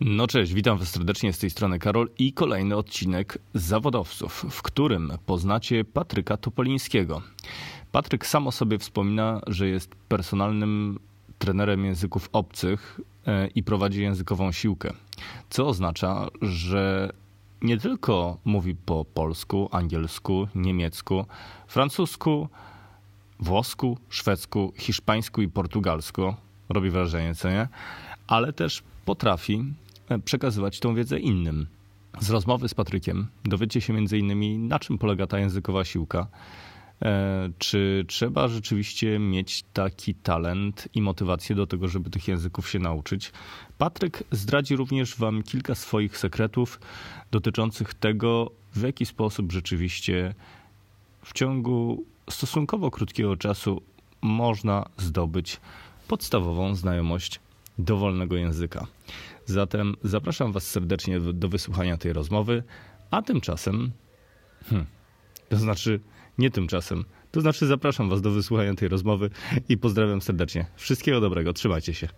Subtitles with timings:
[0.00, 5.12] No cześć, witam Was serdecznie z tej strony Karol i kolejny odcinek Zawodowców, w którym
[5.26, 7.22] poznacie Patryka Topolińskiego.
[7.92, 10.98] Patryk sam o sobie wspomina, że jest personalnym
[11.38, 14.92] trenerem języków obcych e, i prowadzi językową siłkę,
[15.50, 17.12] co oznacza, że
[17.62, 21.26] nie tylko mówi po polsku, angielsku, niemiecku,
[21.66, 22.48] francusku,
[23.40, 26.34] włosku, szwedzku, hiszpańsku i portugalsku,
[26.68, 27.68] robi wrażenie, co nie?
[28.26, 29.64] Ale też potrafi
[30.24, 31.66] przekazywać tą wiedzę innym.
[32.20, 34.68] Z rozmowy z Patrykiem dowiecie się m.in.
[34.68, 36.26] na czym polega ta językowa siłka,
[37.02, 42.78] e, czy trzeba rzeczywiście mieć taki talent i motywację do tego, żeby tych języków się
[42.78, 43.32] nauczyć.
[43.78, 46.80] Patryk zdradzi również Wam kilka swoich sekretów
[47.30, 50.34] dotyczących tego, w jaki sposób rzeczywiście
[51.22, 53.82] w ciągu stosunkowo krótkiego czasu
[54.22, 55.60] można zdobyć
[56.08, 57.40] podstawową znajomość
[57.78, 58.86] dowolnego języka.
[59.46, 62.62] Zatem zapraszam Was serdecznie do wysłuchania tej rozmowy,
[63.10, 63.92] a tymczasem,
[64.64, 64.86] hmm,
[65.48, 66.00] to znaczy
[66.38, 69.30] nie tymczasem, to znaczy zapraszam Was do wysłuchania tej rozmowy
[69.68, 70.66] i pozdrawiam serdecznie.
[70.76, 72.08] Wszystkiego dobrego, trzymajcie się.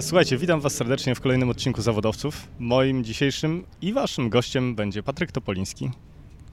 [0.00, 2.48] Słuchajcie, witam Was serdecznie w kolejnym odcinku Zawodowców.
[2.58, 5.90] Moim dzisiejszym i Waszym gościem będzie Patryk Topoliński.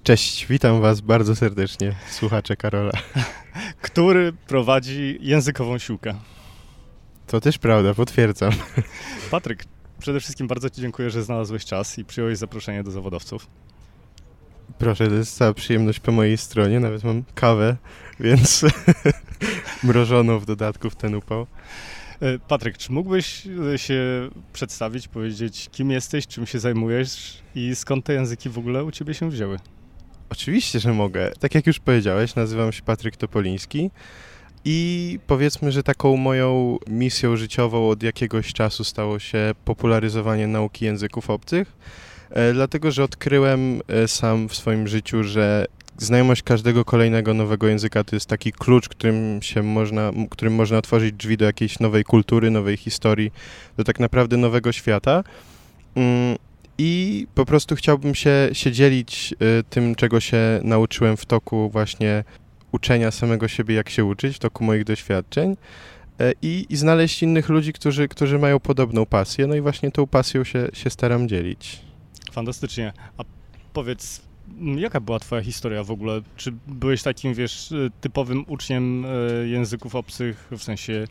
[0.03, 2.91] Cześć, witam Was bardzo serdecznie, słuchacze Karola.
[3.81, 6.15] Który prowadzi językową siłkę.
[7.27, 8.51] To też prawda, potwierdzam.
[9.31, 9.63] Patryk,
[9.99, 13.47] przede wszystkim bardzo Ci dziękuję, że znalazłeś czas i przyjąłeś zaproszenie do zawodowców.
[14.77, 17.77] Proszę, to jest cała przyjemność po mojej stronie, nawet mam kawę,
[18.19, 18.65] więc
[19.83, 21.47] mrożoną w dodatku w ten upał.
[22.21, 28.05] E, Patryk, czy mógłbyś e, się przedstawić, powiedzieć, kim jesteś, czym się zajmujesz i skąd
[28.05, 29.59] te języki w ogóle u ciebie się wzięły?
[30.29, 31.31] Oczywiście, że mogę.
[31.39, 33.91] Tak jak już powiedziałeś, nazywam się Patryk Topoliński
[34.65, 41.29] i powiedzmy, że taką moją misją życiową od jakiegoś czasu stało się popularyzowanie nauki języków
[41.29, 41.77] obcych,
[42.29, 45.65] e, dlatego że odkryłem sam w swoim życiu, że
[45.97, 51.15] znajomość każdego kolejnego nowego języka to jest taki klucz, którym, się można, którym można otworzyć
[51.15, 53.31] drzwi do jakiejś nowej kultury, nowej historii,
[53.77, 55.23] do tak naprawdę nowego świata.
[55.95, 56.37] Mm,
[56.77, 62.23] I po prostu chciałbym się, się dzielić y, tym, czego się nauczyłem w toku właśnie
[62.71, 65.51] uczenia samego siebie, jak się uczyć, w toku moich doświadczeń.
[66.21, 69.47] Y, I, i znaleźć innych ludzi, którzy, którzy mają podobną pasję.
[69.47, 71.81] No i właśnie tą pasją się, się staram dzielić.
[72.31, 72.93] Fantastycznie.
[73.17, 73.23] A
[73.73, 74.21] powiedz,
[74.77, 76.21] Jaka była twoja historia w ogóle?
[76.35, 81.07] Czy byłeś takim, wiesz, typowym uczniem e, języków obcych, w sensie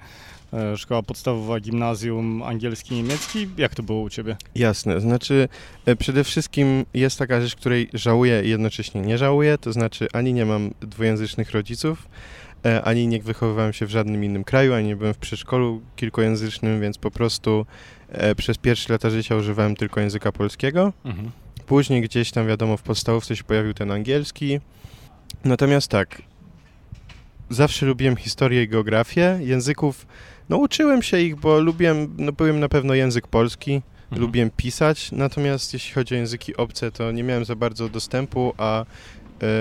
[0.52, 3.48] e, szkoła podstawowa, gimnazjum, angielski, niemiecki?
[3.56, 4.36] Jak to było u ciebie?
[4.54, 5.48] Jasne, znaczy
[5.86, 10.32] e, przede wszystkim jest taka rzecz, której żałuję i jednocześnie nie żałuję, to znaczy ani
[10.32, 12.08] nie mam dwujęzycznych rodziców,
[12.84, 16.98] ani nie wychowywałem się w żadnym innym kraju, ani nie byłem w przedszkolu kilkujęzycznym, więc
[16.98, 17.66] po prostu
[18.36, 20.92] przez pierwsze lata życia używałem tylko języka polskiego.
[21.04, 21.30] Mhm.
[21.70, 24.60] Później gdzieś tam, wiadomo, w podstawówce się pojawił ten angielski.
[25.44, 26.22] Natomiast tak,
[27.50, 29.38] zawsze lubiłem historię i geografię.
[29.40, 30.06] Języków,
[30.48, 34.22] no uczyłem się ich, bo lubiłem, no byłem na pewno język polski, mhm.
[34.22, 38.84] lubiłem pisać, natomiast jeśli chodzi o języki obce, to nie miałem za bardzo dostępu, a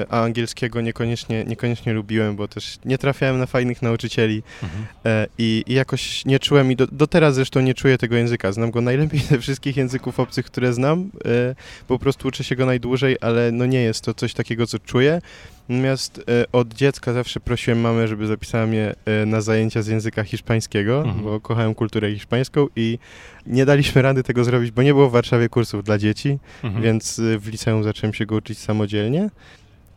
[0.09, 4.85] a angielskiego niekoniecznie, niekoniecznie lubiłem, bo też nie trafiałem na fajnych nauczycieli mhm.
[5.06, 8.51] E, i, i, jakoś nie czułem i do, do, teraz zresztą nie czuję tego języka.
[8.51, 11.09] Znam go najlepiej ze wszystkich języków obcych, które znam.
[11.25, 11.56] E,
[11.88, 15.22] po prostu uczę się go najdłużej, ale no nie jest to coś takiego, co czuję.
[15.69, 18.95] Natomiast od dziecka zawsze prosiłem mamę, żeby zapisała mnie
[19.25, 21.23] na zajęcia z języka hiszpańskiego, mhm.
[21.23, 23.00] bo kochałem kulturę hiszpańską i
[23.47, 26.83] nie daliśmy rady tego zrobić, bo nie było w Warszawie kursów dla dzieci, mhm.
[26.83, 29.30] więc w liceum zacząłem się go uczyć samodzielnie.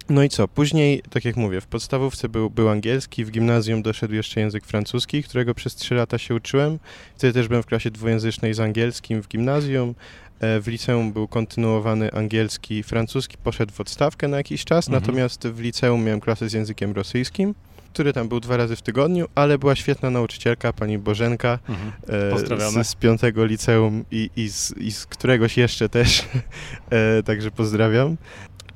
[0.08, 0.48] No i co?
[0.48, 5.22] Później, tak jak mówię, w podstawówce był, był angielski, w gimnazjum doszedł jeszcze język francuski,
[5.22, 6.78] którego przez trzy lata się uczyłem.
[7.16, 9.94] Wtedy też byłem w klasie dwujęzycznej z angielskim w gimnazjum.
[10.40, 15.02] E, w liceum był kontynuowany angielski, francuski poszedł w odstawkę na jakiś czas, mhm.
[15.02, 17.54] natomiast w liceum miałem klasę z językiem rosyjskim
[17.92, 21.92] który tam był dwa razy w tygodniu, ale była świetna nauczycielka, pani Bożenka mhm.
[22.08, 26.22] e, z, z piątego liceum i, i, z, i z któregoś jeszcze też,
[26.90, 28.16] e, także pozdrawiam.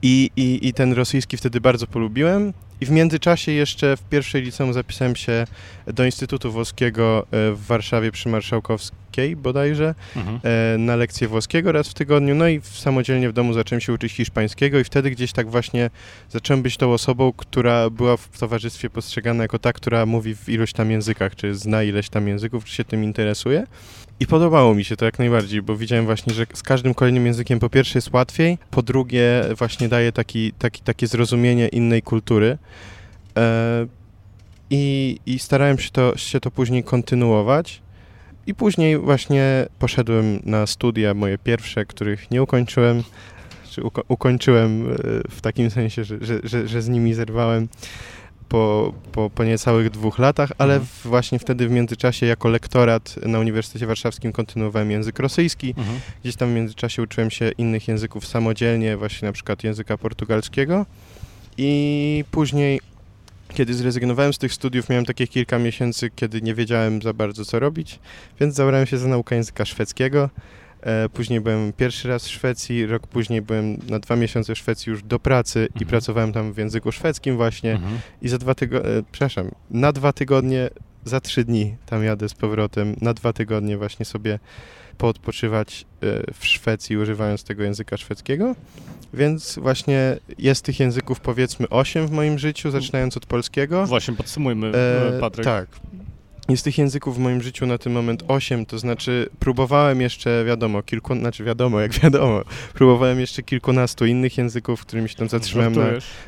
[0.08, 2.52] I, i, I ten rosyjski wtedy bardzo polubiłem.
[2.80, 5.46] I w międzyczasie jeszcze w pierwszej liceum zapisałem się
[5.86, 10.40] do Instytutu Włoskiego e, w Warszawie przy Marszałkowskiej bodajże, mhm.
[10.42, 14.12] e, na lekcję włoskiego raz w tygodniu, no i samodzielnie w domu zacząłem się uczyć
[14.12, 15.90] hiszpańskiego i wtedy gdzieś tak właśnie
[16.30, 20.72] zacząłem być tą osobą, która była w towarzystwie postrzegana jako ta, która mówi w iluś
[20.72, 23.66] tam językach, czy zna ileś tam języków, czy się tym interesuje.
[24.20, 27.58] I podobało mi się to jak najbardziej, bo widziałem właśnie, że z każdym kolejnym językiem
[27.58, 32.58] po pierwsze jest łatwiej, po drugie właśnie daje taki, taki, takie zrozumienie innej kultury.
[33.36, 33.86] E,
[34.70, 37.82] i, I starałem się to, się to później kontynuować.
[38.46, 43.02] I później właśnie poszedłem na studia moje pierwsze, których nie ukończyłem,
[43.70, 44.96] czy uko ukończyłem e,
[45.30, 47.68] w takim sensie, że, że, że, że z nimi zerwałem
[48.48, 50.90] po, po, po niecałych dwóch latach, ale mhm.
[51.04, 55.74] właśnie wtedy w międzyczasie jako lektorat na Uniwersytecie Warszawskim kontynuowałem język rosyjski.
[55.78, 56.00] Mhm.
[56.22, 60.86] Gdzieś tam w międzyczasie uczyłem się innych języków samodzielnie, właśnie na przykład języka portugalskiego.
[61.58, 62.80] I później
[63.54, 67.58] kiedy zrezygnowałem z tych studiów, miałem takie kilka miesięcy, kiedy nie wiedziałem za bardzo co
[67.58, 67.98] robić,
[68.40, 70.30] więc zabrałem się za naukę języka szwedzkiego.
[70.86, 74.90] E, później byłem pierwszy raz w Szwecji, rok później byłem na dwa miesiące w Szwecji
[74.90, 75.82] już do pracy mhm.
[75.82, 77.72] i pracowałem tam w języku szwedzkim właśnie.
[77.72, 77.98] Mhm.
[78.22, 80.70] I za dwa tygodnie, przepraszam, na dwa tygodnie,
[81.04, 84.38] za trzy dni tam jadę z powrotem, na dwa tygodnie właśnie sobie
[84.98, 88.54] poodpoczywać e, w Szwecji używając tego języka szwedzkiego.
[89.14, 93.86] Więc właśnie jest tych języków powiedzmy osiem w moim życiu, zaczynając od polskiego.
[93.86, 95.44] Właśnie, podsumujmy, e, Patryk.
[95.44, 95.66] Tak.
[96.48, 100.82] Jest tych języków w moim życiu na ten moment osiem, to znaczy próbowałem jeszcze, wiadomo,
[100.82, 102.42] kilku, znaczy wiadomo, jak wiadomo,
[102.74, 105.86] próbowałem jeszcze kilkunastu innych języków, którymi się tam zatrzymałem na,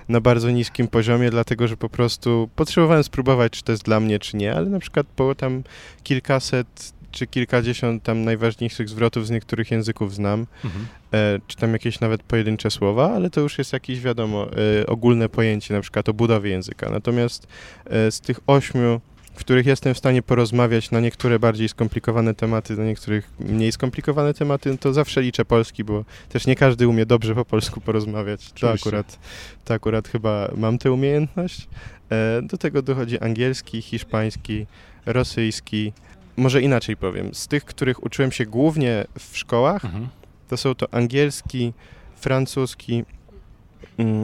[0.08, 4.18] na, bardzo niskim poziomie, dlatego że po prostu potrzebowałem spróbować, czy to jest dla mnie,
[4.18, 5.62] czy nie, ale na przykład po tam
[6.02, 10.86] kilkaset czy kilkadziesiąt tam najważniejszych zwrotów z niektórych języków znam, mhm.
[11.12, 14.46] e, czy tam jakieś nawet pojedyncze słowa, ale to już jest jakieś, wiadomo,
[14.80, 16.90] e, ogólne pojęcie, na przykład o budowie języka.
[16.90, 17.46] Natomiast
[17.86, 19.00] e, z tych ośmiu,
[19.38, 24.34] w których jestem w stanie porozmawiać na niektóre bardziej skomplikowane tematy, na niektórych mniej skomplikowane
[24.34, 28.52] tematy, to zawsze liczę polski, bo też nie każdy umie dobrze po polsku porozmawiać.
[28.52, 29.18] To akurat,
[29.64, 31.68] to akurat chyba mam tę umiejętność.
[32.10, 34.66] E, do tego dochodzi angielski, hiszpański,
[35.06, 35.92] rosyjski,
[36.36, 40.08] może inaczej powiem, z tych, których uczyłem się głównie w szkołach, mhm.
[40.48, 41.72] to są to angielski,
[42.16, 43.04] francuski,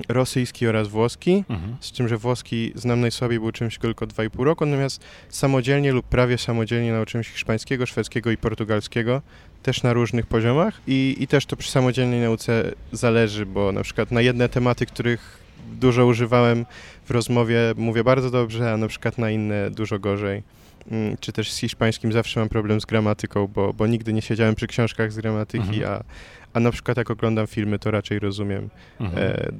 [0.09, 1.77] rosyjski oraz włoski, mhm.
[1.81, 6.39] z czym, że włoski znam najsłabiej, uczyłem się tylko 2,5 roku, natomiast samodzielnie lub prawie
[6.39, 9.23] samodzielnie nauczyłem się hiszpańskiego, szwedzkiego i portugalskiego,
[9.63, 14.11] też na różnych poziomach i, i też to przy samodzielnej nauce zależy, bo na przykład
[14.11, 15.39] na jedne tematy, których
[15.81, 16.67] dużo używałem
[17.05, 20.43] w rozmowie, mówię bardzo dobrze, a na przykład na inne dużo gorzej.
[20.91, 24.55] Mm, czy też z hiszpańskim zawsze mam problem z gramatyką, bo, bo nigdy nie siedziałem
[24.55, 25.93] przy książkach z gramatyki, mhm.
[25.93, 26.05] a,
[26.53, 28.71] a na przykład jak oglądam filmy, to raczej rozumiem
[29.01, 29.23] mhm.
[29.23, 29.53] e,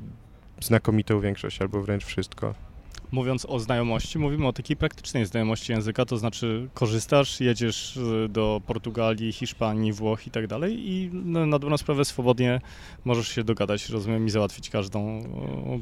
[0.61, 2.55] znakomitą większość albo wręcz wszystko
[3.15, 8.61] mówiąc o znajomości, mówimy o takiej praktycznej znajomości języka, to znaczy korzystasz, jedziesz y, do
[8.67, 12.61] Portugalii, Hiszpanii, Włoch i tak dalej i na dobrą sprawę swobodnie
[13.05, 15.23] możesz się dogadać, rozumiem, i załatwić każdą,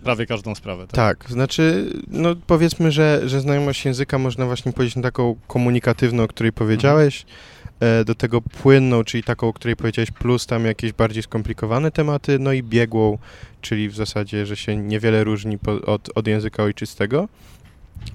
[0.04, 0.86] prawie każdą sprawę.
[0.86, 6.22] Tak, tak znaczy, no powiedzmy, że, że znajomość języka można właśnie powiedzieć na taką komunikatywną,
[6.22, 7.61] o której powiedziałeś, mhm
[8.04, 12.52] do tego płynną, czyli taką, o której powiedziałeś, plus tam jakieś bardziej skomplikowane tematy, no
[12.52, 13.18] i biegłą,
[13.60, 17.28] czyli w zasadzie, że się niewiele różni po, od, od języka ojczystego.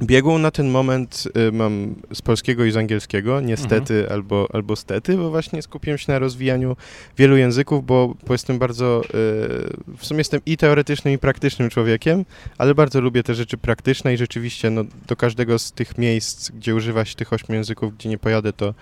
[0.03, 4.13] Biegłą na ten moment y, mam z polskiego i z angielskiego, niestety mhm.
[4.13, 6.75] albo, albo stety, bo właśnie skupiłem się na rozwijaniu
[7.17, 9.07] wielu języków, bo, bo jestem bardzo, y,
[9.97, 12.25] w sumie jestem i teoretycznym, i praktycznym człowiekiem,
[12.57, 16.75] ale bardzo lubię te rzeczy praktyczne i rzeczywiście no, do każdego z tych miejsc, gdzie
[16.75, 18.73] używa się tych ośmiu języków, gdzie nie pojadę, to,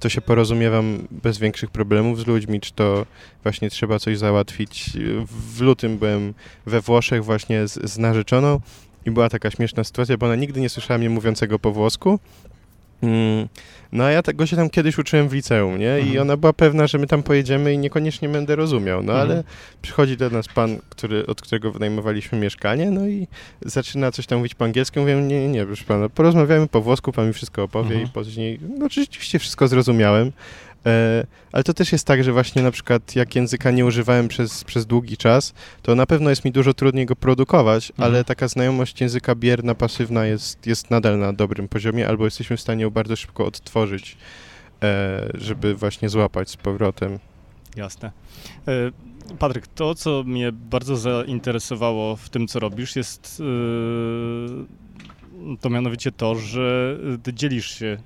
[0.00, 3.06] to się porozumiewam bez większych problemów z ludźmi, czy to
[3.42, 4.90] właśnie trzeba coś załatwić.
[5.26, 6.34] W lutym byłem
[6.66, 8.60] we Włoszech właśnie z, z narzeczoną
[9.06, 12.18] i była taka śmieszna sytuacja, bo ona nigdy nie słyszała mnie mówiącego po włosku.
[13.02, 13.48] Mm,
[13.92, 15.92] no a ja tego się tam kiedyś uczyłem w liceum, nie?
[15.92, 16.14] Mhm.
[16.14, 19.02] I ona była pewna, że my tam pojedziemy i niekoniecznie będę rozumiał.
[19.02, 19.30] No mhm.
[19.30, 19.44] ale
[19.82, 23.28] przychodzi do nas pan, który, od którego wynajmowaliśmy mieszkanie, no i
[23.62, 25.00] zaczyna coś tam mówić po angielsku.
[25.00, 28.06] Mówię, nie, nie, nie, proszę pana, porozmawiamy po włosku, pan mi wszystko opowie mhm.
[28.06, 30.32] i później, no rzeczywiście wszystko zrozumiałem.
[30.86, 34.64] E, ale to też jest tak, że właśnie na przykład jak języka nie używałem przez,
[34.64, 38.08] przez długi czas, to na pewno jest mi dużo trudniej go produkować, mhm.
[38.08, 42.60] ale taka znajomość języka bierna, pasywna jest, jest nadal na dobrym poziomie, albo jesteśmy w
[42.60, 44.16] stanie ją bardzo szybko odtworzyć,
[44.82, 47.18] e, żeby właśnie złapać z powrotem.
[47.76, 48.12] Jasne.
[48.68, 48.72] E,
[49.38, 53.42] Patryk, to co mnie bardzo zainteresowało w tym, co robisz, jest
[55.60, 57.98] to mianowicie to, że ty dzielisz się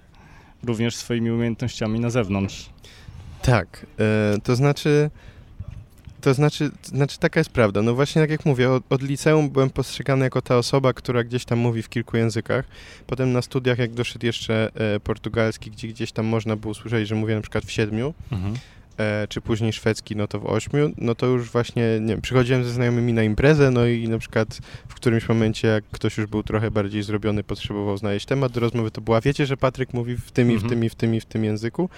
[0.64, 2.70] również swoimi umiejętnościami na zewnątrz.
[3.42, 5.10] Tak, e, to znaczy
[6.20, 7.82] To znaczy, znaczy, taka jest prawda.
[7.82, 11.44] No właśnie, tak jak mówię, od, od, liceum byłem postrzegany jako ta osoba, która gdzieś
[11.44, 12.64] tam mówi w kilku językach.
[13.06, 17.14] Potem na studiach, jak doszedł jeszcze e, portugalski, gdzie gdzieś tam można było usłyszeć, że
[17.14, 18.54] mówię na przykład w siedmiu, mhm.
[18.98, 22.64] e, czy później szwedzki, no to w ośmiu, no to już właśnie, nie wiem, przychodziłem
[22.64, 24.58] ze znajomymi na imprezę, no i na przykład
[25.02, 29.00] którymś momencie, jak ktoś już był trochę bardziej zrobiony, potrzebował znaleźć temat do rozmowy, to
[29.00, 30.70] była, wiecie, że Patryk mówi w tym i w mhm.
[30.70, 31.88] tym i w tym i w tym języku.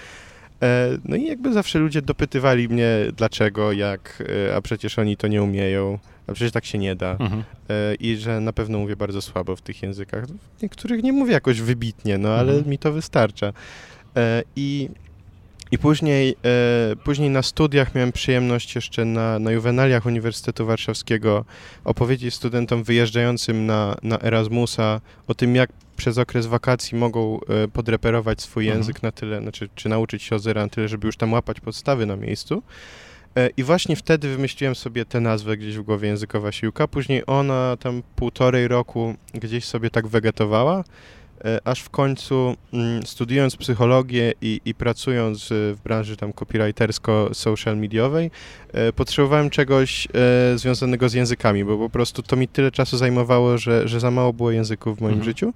[0.63, 5.29] E, no i jakby zawsze ludzie dopytywali mnie, dlaczego, jak, e, a przecież oni to
[5.29, 7.11] nie umieją, a przecież tak się nie da.
[7.11, 7.45] Mhm.
[7.71, 10.27] E, I że na pewno mówię bardzo słabo w tych językach.
[10.59, 12.71] W niektórych nie mówię jakoś wybitnie, no ale mhm.
[12.71, 13.53] mi to wystarcza.
[14.57, 14.89] I
[15.75, 21.45] i później, e, później na studiach miałem przyjemność jeszcze na, na juwenaliach Uniwersytetu Warszawskiego
[21.85, 28.43] opowiedzieć studentom wyjeżdżającym na, na Erasmusa o tym, jak przez okres wakacji mogą e, podreperować
[28.43, 28.79] swój mhm.
[28.79, 31.61] język na tyle, znaczy, czy nauczyć się o zera na tyle, żeby już tam łapać
[31.61, 32.63] podstawy na miejscu.
[33.37, 36.89] E, I właśnie wtedy wymyśliłem sobie tę nazwę gdzieś w głowie językowa siłka.
[36.89, 40.85] Później ona tam półtorej roku gdzieś sobie tak wegetowała.
[41.45, 48.31] E, aż w końcu mm, studiując psychologię i, i pracując w branży tam copywritersko-social mediowej,
[48.73, 53.59] e, potrzebowałem czegoś e, związanego z językami, bo po prostu to mi tyle czasu zajmowało,
[53.59, 55.25] że, że za mało było języków w moim mhm.
[55.25, 55.53] życiu.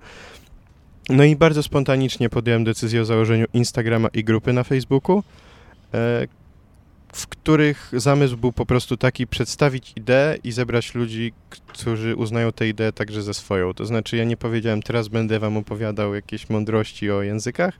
[1.08, 5.22] No i bardzo spontanicznie podjąłem decyzję o założeniu Instagrama i grupy na Facebooku,
[7.12, 11.32] w których zamysł był po prostu taki przedstawić ideę i zebrać ludzi,
[11.66, 13.74] którzy uznają tę ideę także za swoją.
[13.74, 17.78] To znaczy ja nie powiedziałem teraz będę wam opowiadał jakieś mądrości o językach,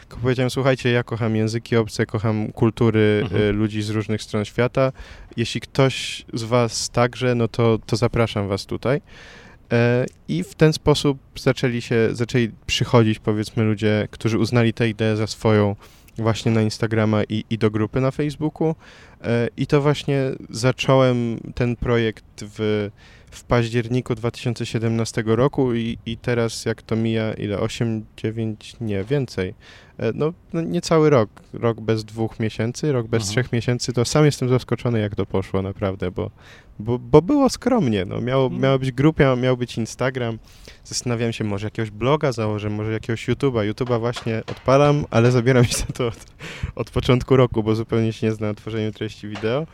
[0.00, 3.42] tylko powiedziałem słuchajcie, ja kocham języki obce, kocham kultury mhm.
[3.42, 4.92] Y, ludzi z różnych stron świata.
[5.36, 9.00] Jeśli ktoś z was także, no to, to zapraszam was tutaj.
[9.72, 15.16] E, I w ten sposób zaczęli się, zaczęli przychodzić powiedzmy ludzie, którzy uznali tę ideę
[15.16, 15.76] za swoją,
[16.20, 18.74] właśnie na Instagrama i, i do grupy na Facebooku.
[19.24, 22.90] E, I to właśnie zacząłem ten projekt w,
[23.30, 27.58] w październiku 2017 roku i, i teraz jak to mija, ile?
[27.58, 29.54] 8, 9, nie, więcej.
[29.98, 33.32] E, no, no niecały rok, rok bez dwóch miesięcy, rok bez mhm.
[33.32, 36.30] trzech miesięcy, to sam jestem zaskoczony jak to poszło naprawdę, bo,
[36.78, 38.20] bo, bo było skromnie, no.
[38.20, 38.62] Miało, mhm.
[38.62, 40.38] miała być grupa, miał być Instagram.
[40.84, 43.72] Zastanawiałem się, może jakiegoś bloga założę, może jakiegoś YouTube'a.
[43.72, 46.26] YouTube'a właśnie odpalam, ale zabieram się za to od,
[46.74, 49.66] od początku roku, bo zupełnie się nie znam na tworzeniu treści wideo.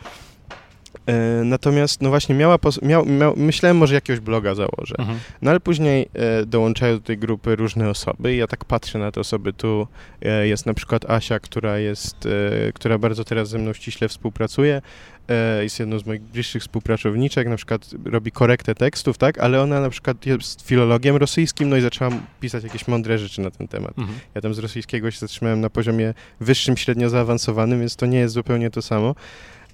[1.07, 4.95] E, natomiast, no właśnie, miała, miał, miał, myślałem, może jakiegoś bloga założę.
[4.99, 5.19] Mhm.
[5.43, 9.13] No ale później e, dołączają do tej grupy różne osoby i ja tak patrzę na
[9.13, 9.53] te osoby.
[9.53, 9.87] Tu
[10.23, 14.83] e, jest na przykład Asia, która jest, e, która bardzo teraz ze mną ściśle współpracuje.
[15.29, 19.81] E, jest jedną z moich bliższych współpracowniczek, na przykład robi korektę tekstów, tak, ale ona
[19.81, 23.99] na przykład jest filologiem rosyjskim, no i zaczęłam pisać jakieś mądre rzeczy na ten temat.
[23.99, 24.19] Mhm.
[24.35, 28.35] Ja tam z rosyjskiego się zatrzymałem na poziomie wyższym, średnio zaawansowanym, więc to nie jest
[28.35, 29.15] zupełnie to samo.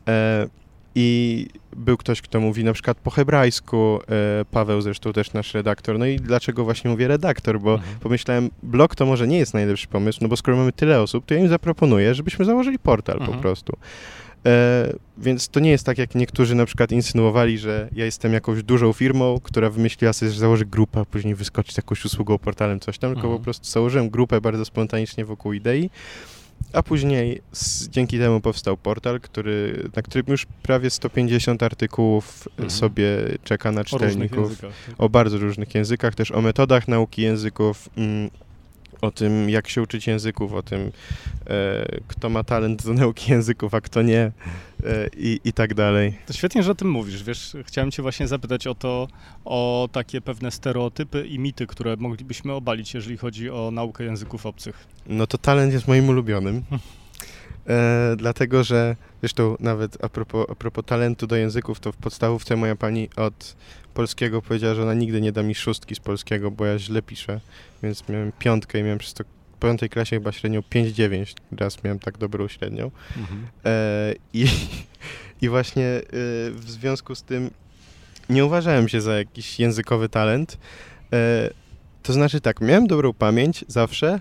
[0.09, 0.47] E,
[0.95, 1.47] i
[1.77, 4.01] był ktoś, kto mówi na przykład po hebrajsku,
[4.41, 5.99] e, Paweł zresztą też nasz redaktor.
[5.99, 7.61] No i dlaczego właśnie mówię redaktor?
[7.61, 7.99] Bo mhm.
[8.01, 11.35] pomyślałem, blog to może nie jest najlepszy pomysł, no bo skoro mamy tyle osób, to
[11.35, 13.37] ja im zaproponuję, żebyśmy założyli portal mhm.
[13.37, 13.77] po prostu.
[14.47, 18.63] E, więc to nie jest tak, jak niektórzy na przykład insynuowali, że ja jestem jakąś
[18.63, 22.99] dużą firmą, która wymyśliła sobie, że założy grupę, a później wyskoczyć jakąś usługą, portalem, coś
[22.99, 23.23] tam, mhm.
[23.23, 25.91] tylko po prostu założyłem grupę bardzo spontanicznie wokół idei.
[26.73, 32.71] A później z, dzięki temu powstał portal, który, na którym już prawie 150 artykułów mhm.
[32.71, 33.07] sobie
[33.45, 34.65] czeka na czytelników.
[34.99, 38.31] O, o, bardzo różnych językach, też o metodach nauki języków, mm,
[39.03, 40.93] o tym, jak się uczyć języków, o tym,
[41.47, 44.33] e, kto ma talent do nauki języków, a kto nie e,
[45.17, 46.19] i, i tak dalej.
[46.27, 47.23] To świetnie, że o tym mówisz.
[47.23, 49.09] Wiesz, chciałem cię właśnie zapytać o to,
[49.45, 54.87] o takie pewne stereotypy i mity, które moglibyśmy obalić, jeżeli chodzi o naukę języków obcych.
[55.07, 56.63] No to talent jest moim ulubionym.
[57.69, 62.57] E, dlatego, że zresztą nawet a propos, a propos talentu do języków, to w podstawówce
[62.57, 63.57] moja pani od
[63.95, 67.41] polskiego powiedziała, że ona nigdy nie da mi szóstki z polskiego, bo ja źle piszę,
[67.83, 71.99] więc miałem piątkę i miałem przez to w piątej klasie chyba średnią 5-9, raz miałem
[71.99, 72.91] tak dobrą średnią.
[73.17, 73.47] Mhm.
[73.65, 74.47] E, i,
[75.43, 76.01] I właśnie e,
[76.51, 77.51] w związku z tym
[78.31, 80.59] nie uważałem się za jakiś językowy talent.
[81.13, 81.51] E,
[82.03, 84.21] to znaczy tak, miałem dobrą pamięć zawsze,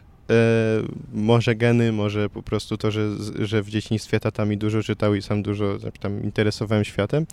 [1.13, 3.09] może geny, może po prostu to, że,
[3.39, 7.25] że w dzieciństwie tata mi dużo czytał i sam dużo tam interesowałem światem.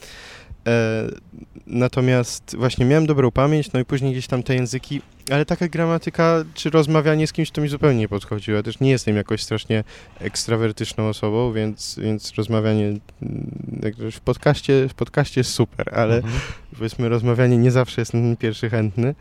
[0.67, 1.09] E,
[1.67, 5.01] natomiast właśnie miałem dobrą pamięć, no i później gdzieś tam te języki,
[5.31, 8.57] ale taka gramatyka czy rozmawianie z kimś to mi zupełnie nie podchodziło.
[8.57, 9.85] Ja też nie jestem jakoś strasznie
[10.21, 13.01] ekstrawertyczną osobą, więc, więc rozmawianie mm,
[14.13, 16.35] w podcaście, w podcaście jest super, ale mhm.
[16.79, 19.15] powiedzmy rozmawianie nie zawsze jest ten pierwszy chętny.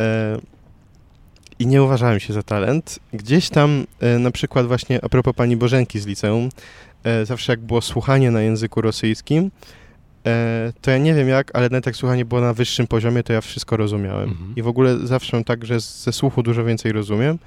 [0.00, 0.38] E,
[1.58, 2.98] i nie uważałem się za talent.
[3.12, 6.48] Gdzieś tam, e, na przykład właśnie a propos pani Bożenki z liceum,
[7.04, 9.50] e, zawsze jak było słuchanie na języku rosyjskim,
[10.26, 13.32] e, to ja nie wiem jak, ale nawet jak słuchanie było na wyższym poziomie, to
[13.32, 14.28] ja wszystko rozumiałem.
[14.30, 14.52] Mhm.
[14.56, 17.38] I w ogóle zawsze mam tak, że ze słuchu dużo więcej rozumiem,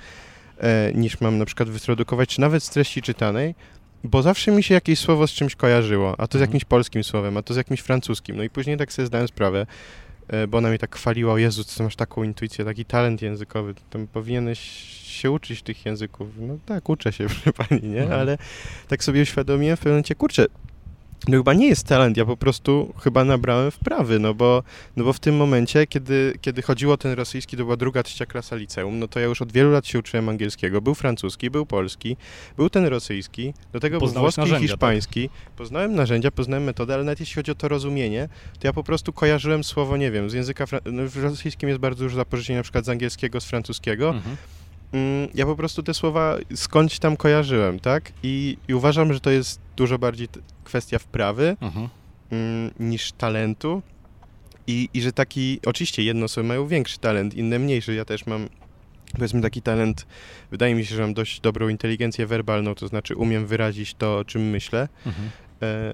[0.95, 3.55] niż mam na przykład wytradukować, czy nawet z treści czytanej,
[4.03, 6.49] bo zawsze mi się jakieś słowo z czymś kojarzyło, a to z Mhm.
[6.49, 8.37] jakimś polskim słowem, a to z jakimś francuskim.
[8.37, 9.65] No i później tak sobie zdałem sprawę,
[10.47, 14.07] bo ona mi tak chwaliła, o Jezu, ty masz taką intuicję, taki talent językowy, tam
[14.07, 14.59] powinieneś
[15.03, 16.27] się uczyć tych języków.
[16.39, 18.01] No tak, uczę się, proszę pani, nie?
[18.01, 18.21] Mhm.
[18.21, 18.37] Ale
[18.87, 20.45] tak sobie uświadomiłem w pewnym momencie, kurczę,
[21.27, 24.63] no chyba nie jest talent, ja po prostu chyba nabrałem wprawy, no bo,
[24.95, 28.25] no bo w tym momencie, kiedy, kiedy chodziło o ten rosyjski, to była druga, trzecia
[28.25, 31.65] klasa liceum, no to ja już od wielu lat się uczyłem angielskiego, był francuski, był
[31.65, 32.17] polski,
[32.57, 34.71] był ten rosyjski, do tego był Poznałeś włoski i narzędzia, tak?
[34.71, 38.83] hiszpański, poznałem narzędzia, poznałem metodę, ale nawet jeśli chodzi o to rozumienie, to ja po
[38.83, 42.63] prostu kojarzyłem słowo, nie wiem, z języka, no w rosyjskim jest bardzo dużo zapożyczeń na
[42.63, 44.37] przykład z angielskiego, z francuskiego, Mhm.
[44.93, 48.11] Mm, ja po prostu te słowa skądś tam kojarzyłem, tak?
[48.23, 50.27] I, i uważam, że to jest dużo bardziej
[50.69, 51.89] kwestia wprawy Mhm.
[52.31, 53.81] mm, niż talentu.
[54.67, 57.93] I, I że taki, oczywiście jedne osoby mają większy talent, inne mniejszy.
[57.93, 58.49] Ja też mam,
[59.13, 60.05] powiedzmy, taki talent,
[60.51, 64.25] wydaje mi się, że mam dość dobrą inteligencję werbalną, to znaczy umiem wyrazić to, o
[64.25, 65.29] czym myślę, Mhm.
[65.61, 65.93] e,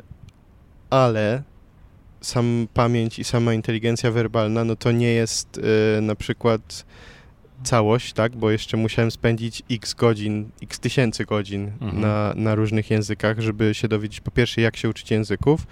[0.90, 1.44] ale
[2.22, 5.60] sam pamięć i sama inteligencja werbalna, no to nie jest
[5.98, 6.86] e, na przykład
[7.64, 12.02] całość, tak, bo jeszcze musiałem spędzić x godzin, x tysięcy godzin Mhm.
[12.02, 15.68] na, na różnych językach, żeby się dowiedzieć po pierwsze, jak się uczyć języków,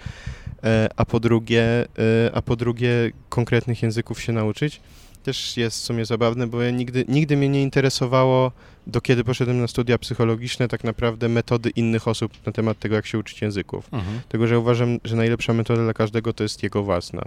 [0.63, 1.85] e, a po drugie, e,
[2.33, 4.81] a po drugie konkretnych języków się nauczyć.
[5.23, 8.51] Też jest w sumie zabawne, bo ja nigdy, nigdy mnie nie interesowało,
[8.87, 13.05] do kiedy poszedłem na studia psychologiczne, tak naprawdę metody innych osób na temat tego, jak
[13.05, 13.89] się uczyć języków.
[13.93, 14.19] Mhm.
[14.29, 17.21] Tego, że uważam, że najlepsza metoda dla każdego to jest jego własna.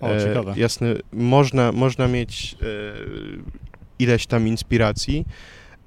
[0.00, 0.54] O, E, ciekawe.
[0.56, 2.66] Jasne, można, można mieć e,
[3.98, 5.24] ileś tam inspiracji,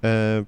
[0.03, 0.43] e,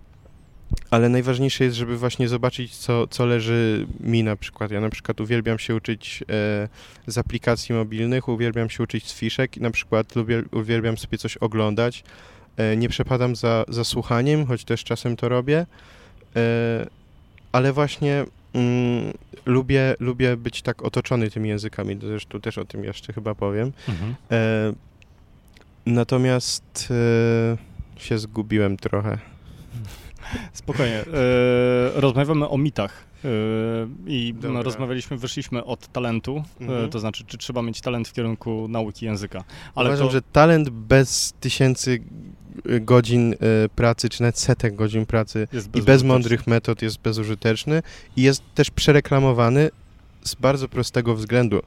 [0.92, 4.72] ale najważniejsze jest, żeby właśnie zobaczyć, co, co leży mi na przykład.
[4.72, 6.68] Ja na przykład uwielbiam się uczyć e,
[7.08, 11.38] z aplikacji mobilnych, uwielbiam się uczyć z fiszek i na przykład lubię, uwielbiam sobie coś
[11.38, 12.04] oglądać.
[12.58, 15.66] E, nie przepadam za, za słuchaniem, choć też czasem to robię,
[17.52, 19.14] ale właśnie mm,
[19.46, 23.72] lubię, lubię być tak otoczony tymi językami, zresztą też o tym jeszcze chyba powiem.
[23.88, 24.16] Mhm.
[24.32, 24.74] E,
[25.94, 26.88] natomiast
[27.98, 29.18] e, się zgubiłem trochę.
[30.54, 30.96] Spokojnie.
[31.00, 31.06] E,
[32.02, 33.04] rozmawiamy o mitach.
[33.26, 33.28] E,
[34.08, 34.62] I Dobra.
[34.62, 36.90] rozmawialiśmy, wyszliśmy od talentu, e, Mhm.
[36.90, 39.44] to znaczy, czy trzeba mieć talent w kierunku nauki języka.
[39.76, 42.04] Ale Uważam, to, że talent bez tysięcy
[42.82, 43.36] godzin e,
[43.76, 47.82] pracy, czy nawet setek godzin pracy i bez mądrych metod jest bezużyteczny
[48.18, 49.70] i jest też przereklamowany
[50.24, 51.62] z bardzo prostego względu.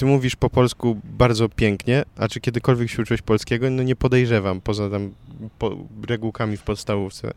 [0.00, 3.70] Ty mówisz po polsku bardzo pięknie, a czy kiedykolwiek się uczyłeś polskiego?
[3.70, 5.12] No nie podejrzewam, poza tam
[5.58, 5.76] po,
[6.08, 7.30] regułkami w podstawówce.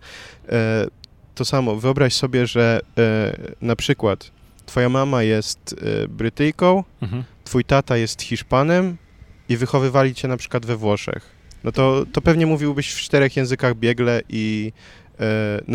[0.50, 0.88] E,
[1.36, 4.32] to samo, wyobraź sobie, że e, na przykład
[4.66, 7.24] twoja mama jest e, Brytyjką, Mhm.
[7.44, 8.98] twój tata jest Hiszpanem
[9.50, 11.30] i wychowywali cię na przykład we Włoszech.
[11.64, 14.72] No to, to pewnie mówiłbyś w czterech językach biegle i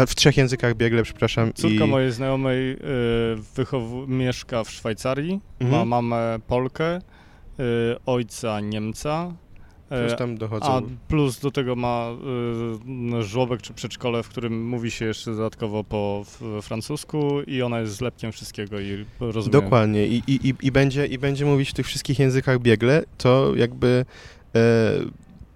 [0.06, 1.52] w trzech językach biegle, przepraszam.
[1.52, 2.76] Córka i, mojej znajomej y,
[3.56, 5.88] wychow- mieszka w Szwajcarii, Mhm.
[5.88, 7.02] ma mamę Polkę, y,
[8.06, 9.32] ojca Niemca.
[10.08, 10.66] Coś tam dochodzą.
[10.66, 12.08] A plus do tego ma
[13.20, 16.24] żłobek czy przedszkole, w którym mówi się jeszcze dodatkowo po
[16.62, 19.52] francusku i ona jest zlepkiem wszystkiego i rozumie.
[19.52, 20.06] Dokładnie.
[20.06, 24.04] I, i, i, i, będzie, I będzie mówić w tych wszystkich językach biegle, to jakby
[24.54, 24.60] e,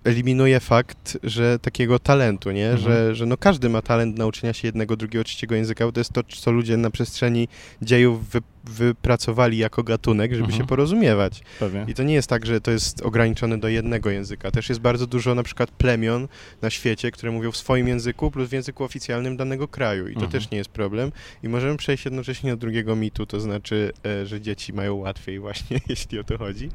[0.04, 2.70] eliminuje fakt, że takiego talentu, nie?
[2.70, 2.82] Mhm.
[2.92, 6.12] Że, że no każdy ma talent nauczenia się jednego, drugiego, trzeciego języka, bo to jest
[6.12, 7.48] to, co ludzie na przestrzeni
[7.82, 10.62] dziejów wy, wypracowali jako gatunek, żeby Mhm.
[10.62, 11.42] się porozumiewać.
[11.58, 11.84] Pewnie.
[11.88, 14.50] I to nie jest tak, że to jest ograniczone do jednego języka.
[14.50, 16.28] Też jest bardzo dużo na przykład plemion
[16.62, 20.08] na świecie, które mówią w swoim języku plus w języku oficjalnym danego kraju.
[20.08, 20.32] I to Mhm.
[20.32, 21.12] też nie jest problem.
[21.42, 25.80] I możemy przejść jednocześnie do drugiego mitu, to znaczy, e, że dzieci mają łatwiej właśnie,
[25.88, 26.68] jeśli o to chodzi.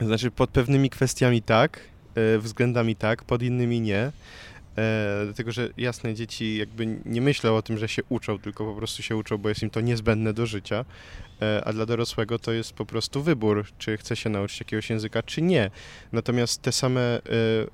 [0.00, 1.80] Znaczy pod pewnymi kwestiami tak,
[2.14, 4.12] e, względami tak, pod innymi nie.
[4.78, 8.74] E, dlatego, że jasne, dzieci jakby nie myślą o tym, że się uczą, tylko po
[8.74, 10.84] prostu się uczą, bo jest im to niezbędne do życia.
[11.42, 15.22] E, a dla dorosłego to jest po prostu wybór, czy chce się nauczyć jakiegoś języka,
[15.22, 15.70] czy nie.
[16.12, 17.20] Natomiast te same, e,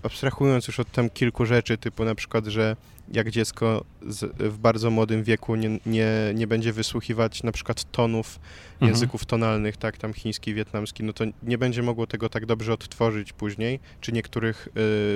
[0.02, 2.76] abstrahując już od tam kilku rzeczy, typu na przykład, że
[3.10, 8.40] jak dziecko z, w bardzo młodym wieku nie, nie, nie będzie wysłuchiwać na przykład tonów
[8.74, 8.92] Mhm.
[8.92, 13.32] języków tonalnych, tak, tam chiński, wietnamski, no to nie będzie mogło tego tak dobrze odtworzyć
[13.32, 14.68] później, czy niektórych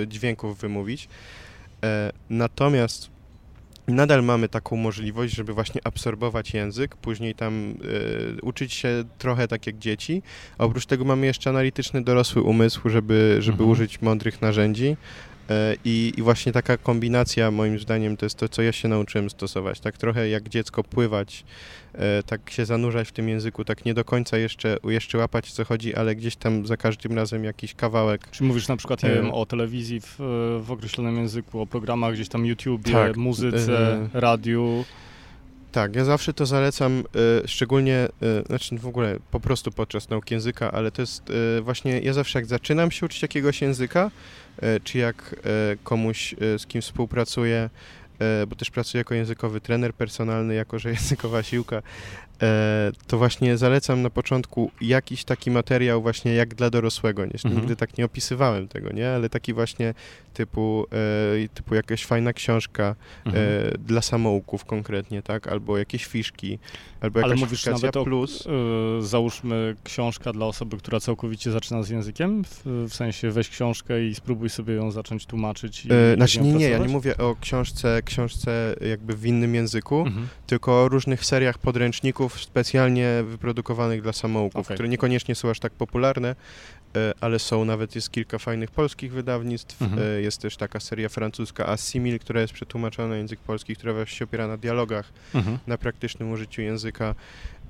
[0.02, 1.08] e, dźwięków wymówić.
[1.84, 3.10] E, natomiast
[3.88, 7.74] nadal mamy taką możliwość, żeby właśnie absorbować język, później tam
[8.38, 10.22] y, uczyć się trochę tak jak dzieci,
[10.58, 13.70] a oprócz tego mamy jeszcze analityczny dorosły umysł, żeby, żeby Mhm.
[13.70, 14.96] użyć mądrych narzędzi.
[15.50, 19.30] E, I, I właśnie taka kombinacja, moim zdaniem, to jest to, co ja się nauczyłem
[19.30, 19.80] stosować.
[19.80, 21.44] Tak trochę jak dziecko pływać,
[21.94, 25.64] e, tak się zanurzać w tym języku, tak nie do końca jeszcze, jeszcze łapać, co
[25.64, 28.30] chodzi, ale gdzieś tam za każdym razem jakiś kawałek.
[28.30, 30.16] Czy mówisz na przykład, nie E, wiem, o telewizji w,
[30.64, 34.84] w określonym języku, o programach gdzieś tam YouTubie, Tak, muzyce, e, radiu.
[35.72, 37.04] Tak, ja zawsze to zalecam,
[37.44, 38.08] e, szczególnie, e,
[38.46, 42.38] znaczy w ogóle po prostu podczas nauki języka, ale to jest e, właśnie, ja zawsze
[42.38, 44.10] jak zaczynam się uczyć jakiegoś języka,
[44.84, 47.70] czy jak e, komuś, e, z kim współpracuję, e,
[48.48, 51.82] bo też pracuję jako językowy trener personalny, jako że językowa siłka,
[52.42, 57.24] e, to właśnie zalecam na początku jakiś taki materiał właśnie jak dla dorosłego.
[57.24, 57.54] Nie, Mhm.
[57.56, 59.10] Nigdy tak nie opisywałem tego, nie?
[59.10, 59.94] Ale taki właśnie
[60.34, 60.86] typu,
[61.44, 62.94] e, typu jakaś fajna książka,
[63.26, 63.44] Mhm.
[63.74, 65.48] e, dla samouków konkretnie, tak?
[65.48, 66.58] Albo jakieś fiszki,
[67.00, 68.46] albo Ale jakaś mówisz aplikacja nawet o- plus.
[68.46, 68.50] E,
[69.02, 74.14] Załóżmy książka dla osoby, która całkowicie zaczyna z językiem, w, w sensie weź książkę i
[74.14, 75.86] spróbuj sobie ją zacząć tłumaczyć.
[75.86, 80.00] I, E, znaczy nie, nie, ja nie mówię o książce, książce jakby w innym języku,
[80.06, 80.28] Mhm.
[80.46, 84.74] tylko o różnych seriach podręczników specjalnie wyprodukowanych dla samouków, Okej.
[84.76, 86.36] które niekoniecznie są aż tak popularne,
[86.96, 90.02] e, ale są, nawet jest kilka fajnych polskich wydawnictw, Mhm.
[90.02, 94.16] e, jest też taka seria francuska Assimil, która jest przetłumaczona na język polski, która właśnie
[94.16, 95.58] się opiera na dialogach, Mhm.
[95.66, 97.14] na praktycznym użyciu języka.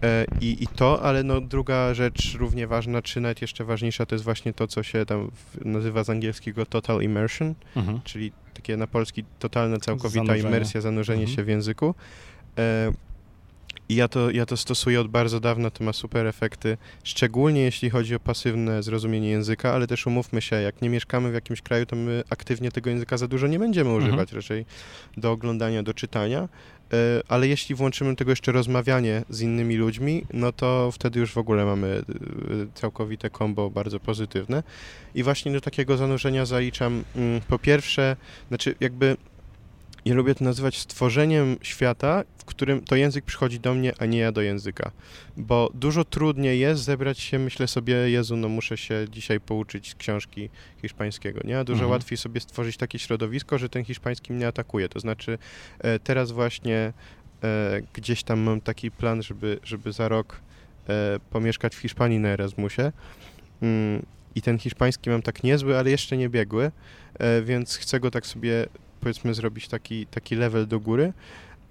[0.02, 4.14] E, I, I to, ale no druga rzecz równie ważna, czy nawet jeszcze ważniejsza, to
[4.14, 5.30] jest właśnie to, co się tam
[5.64, 8.00] nazywa z angielskiego total immersion, Mhm.
[8.04, 10.48] czyli takie na polski totalna, całkowita Zanurzenie.
[10.48, 11.36] imersja, zanurzenie Mhm.
[11.36, 11.94] się w języku.
[12.58, 12.92] E,
[13.88, 17.90] I ja to, ja to stosuję od bardzo dawna, to ma super efekty, szczególnie jeśli
[17.90, 21.86] chodzi o pasywne zrozumienie języka, ale też umówmy się, jak nie mieszkamy w jakimś kraju,
[21.86, 24.08] to my aktywnie tego języka za dużo nie będziemy Mhm.
[24.08, 24.66] używać, raczej
[25.16, 26.48] do oglądania, do czytania.
[26.92, 31.38] E, Ale jeśli włączymy tego jeszcze rozmawianie z innymi ludźmi, no to wtedy już w
[31.38, 32.02] ogóle mamy e,
[32.74, 34.62] całkowite kombo bardzo pozytywne.
[35.14, 38.16] I właśnie do takiego zanurzenia zaliczam mm, po pierwsze,
[38.48, 39.16] znaczy jakby
[40.04, 44.18] ja lubię to nazywać stworzeniem świata, w którym to język przychodzi do mnie, a nie
[44.18, 44.90] ja do języka.
[45.36, 49.94] Bo dużo trudniej jest zebrać się, myślę sobie, Jezu, no muszę się dzisiaj pouczyć z
[49.94, 50.50] książki
[50.82, 51.64] hiszpańskiego, nie?
[51.64, 51.90] Dużo Mhm.
[51.90, 54.88] łatwiej sobie stworzyć takie środowisko, że ten hiszpański mnie atakuje.
[54.88, 55.38] To znaczy
[55.78, 56.92] e, teraz właśnie
[57.44, 60.40] e, gdzieś tam mam taki plan, żeby, żeby za rok
[60.88, 62.92] e, pomieszkać w Hiszpanii na Erasmusie.
[63.62, 66.70] Mm, I ten hiszpański mam tak niezły, ale jeszcze nie biegły,
[67.44, 68.66] więc chcę go tak sobie
[69.04, 71.12] powiedzmy zrobić taki, taki level do góry.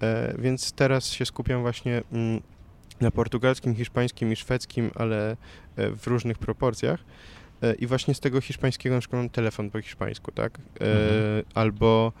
[0.02, 2.40] E, więc teraz się skupiam właśnie mm,
[3.00, 5.36] na portugalskim, hiszpańskim i szwedzkim, ale
[5.76, 7.04] e, w różnych proporcjach.
[7.62, 10.58] E, I właśnie z tego hiszpańskiego na przykład mam telefon po hiszpańsku, tak?
[10.58, 11.44] Mhm.
[11.54, 12.12] Albo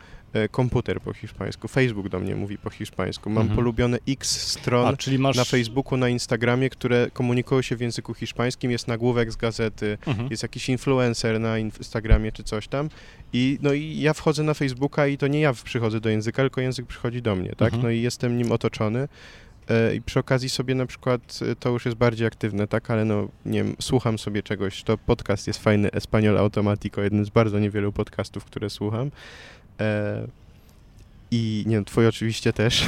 [0.50, 3.30] komputer po hiszpańsku, Facebook do mnie mówi po hiszpańsku.
[3.30, 3.56] Mam Mhm.
[3.56, 5.36] polubione x stron A, czyli masz...
[5.36, 10.28] na Facebooku, na Instagramie, które komunikują się w języku hiszpańskim, jest nagłówek z gazety, Mhm.
[10.30, 12.88] jest jakiś influencer na Instagramie czy coś tam
[13.32, 16.60] i no i ja wchodzę na Facebooka i to nie ja przychodzę do języka, tylko
[16.60, 17.60] język przychodzi do mnie, tak?
[17.74, 17.82] Mhm.
[17.82, 19.08] No i jestem nim otoczony
[19.68, 22.90] e, i przy okazji sobie na przykład, e, to już jest bardziej aktywne, tak?
[22.90, 27.28] Ale no, nie wiem, słucham sobie czegoś, to podcast jest fajny, Espanol Automatico, jeden z
[27.30, 29.10] bardzo niewielu podcastów, które słucham.
[29.80, 30.26] E,
[31.30, 32.84] I nie wiem, twój oczywiście też,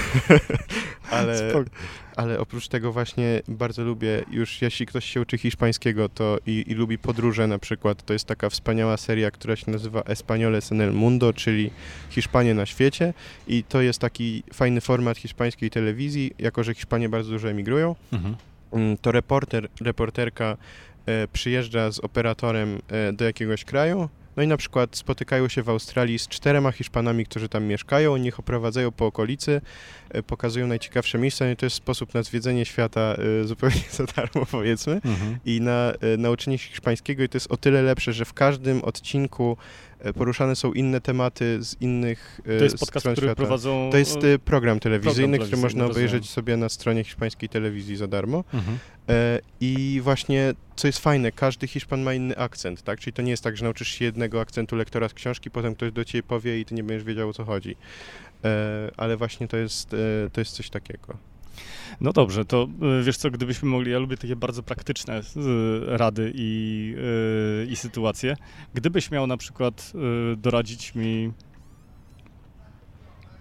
[1.11, 1.53] ale,
[2.17, 6.75] ale oprócz tego właśnie bardzo lubię, już jeśli ktoś się uczy hiszpańskiego to i, i
[6.75, 10.93] lubi podróże na przykład, to jest taka wspaniała seria, która się nazywa Españoles en el
[10.93, 11.71] Mundo, czyli
[12.11, 13.15] Hiszpanie na świecie.
[13.49, 18.37] I to jest taki fajny format hiszpańskiej telewizji, jako że Hiszpanie bardzo dużo emigrują, Mhm.
[18.73, 20.57] Mm, to reporter, reporterka
[21.07, 25.69] e, przyjeżdża z operatorem e, do jakiegoś kraju, no i na przykład spotykają się w
[25.69, 29.61] Australii z czterema Hiszpanami, którzy tam mieszkają, oni ich oprowadzają po okolicy,
[30.11, 34.05] e, pokazują najciekawsze miejsca, no i to jest sposób na zwiedzenie świata e, zupełnie za
[34.05, 34.93] darmo, powiedzmy.
[34.93, 35.39] Mhm.
[35.45, 37.23] i na e, nauczenie się hiszpańskiego.
[37.23, 39.57] I to jest o tyle lepsze, że w każdym odcinku
[40.15, 43.37] poruszane są inne tematy z innych e, To jest podcast, stron który świata.
[43.43, 43.89] prowadzą...
[43.93, 46.35] To jest e, program telewizyjny, który telewizyjny, można obejrzeć rozumiem.
[46.35, 48.45] sobie na stronie hiszpańskiej telewizji za darmo.
[48.55, 48.79] Mhm.
[49.09, 53.01] E, I właśnie, co jest fajne, każdy Hiszpan ma inny akcent, tak?
[53.01, 55.93] Czyli to nie jest tak, że nauczysz się jednego akcentu lektora z książki, potem ktoś
[55.93, 57.77] do ciebie powie i ty nie będziesz wiedział o co chodzi.
[58.45, 61.17] E, Ale właśnie to jest, e, to jest coś takiego.
[62.01, 62.69] No dobrze, to
[63.01, 65.23] y, wiesz co, gdybyśmy mogli, ja lubię takie bardzo praktyczne y,
[65.87, 66.95] rady i,
[67.65, 68.37] y, i sytuacje.
[68.75, 69.93] Gdybyś miał na przykład
[70.33, 71.33] y, doradzić mi,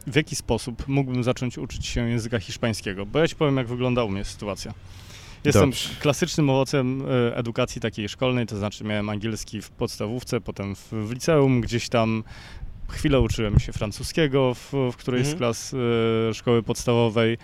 [0.08, 4.04] w jaki sposób mógłbym zacząć uczyć się języka hiszpańskiego, bo ja ci powiem, jak wygląda
[4.04, 4.74] u mnie sytuacja.
[5.44, 5.90] Jestem Dobrze.
[6.00, 11.12] klasycznym owocem y, edukacji takiej szkolnej, to znaczy miałem angielski w podstawówce, potem w, w
[11.12, 12.24] liceum, gdzieś tam
[12.90, 15.38] chwilę uczyłem się francuskiego w, w którejś Mhm.
[15.38, 15.74] z klas
[16.30, 17.38] e, szkoły podstawowej,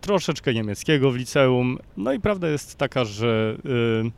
[0.00, 1.78] troszeczkę niemieckiego w liceum.
[1.96, 3.56] No i prawda jest taka, że
[4.06, 4.10] e,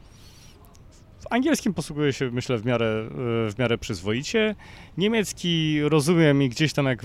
[1.22, 3.10] w angielskim posługuję się, myślę, w miarę, e,
[3.50, 4.54] w miarę przyzwoicie.
[4.98, 7.02] Niemiecki rozumiem i gdzieś tam jak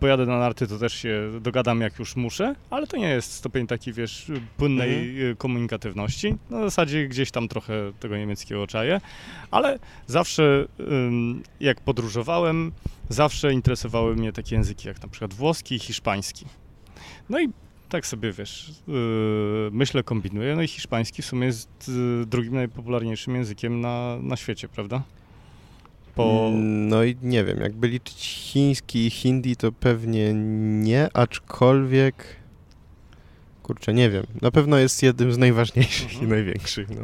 [0.00, 3.66] pojadę na narty, to też się dogadam jak już muszę, ale to nie jest stopień
[3.66, 6.34] taki, wiesz, płynnej e, komunikatywności.
[6.50, 9.00] Na zasadzie gdzieś tam trochę tego niemieckiego czaję,
[9.50, 10.66] ale zawsze
[11.60, 12.72] jak podróżowałem,
[13.08, 16.46] zawsze interesowały mnie takie języki jak na przykład włoski i hiszpański.
[17.28, 17.48] No i
[17.88, 18.94] tak sobie, wiesz, yy,
[19.72, 24.68] myślę, kombinuję, no i hiszpański w sumie jest yy, drugim najpopularniejszym językiem na, na świecie,
[24.68, 25.02] prawda?
[26.14, 26.50] Po...
[26.62, 32.26] No i nie wiem, jakby liczyć chiński i hindi, to pewnie nie, aczkolwiek...
[33.62, 34.26] Kurczę, nie wiem.
[34.42, 36.24] Na pewno jest jednym z najważniejszych Mhm.
[36.24, 36.90] i największych.
[36.90, 37.00] No.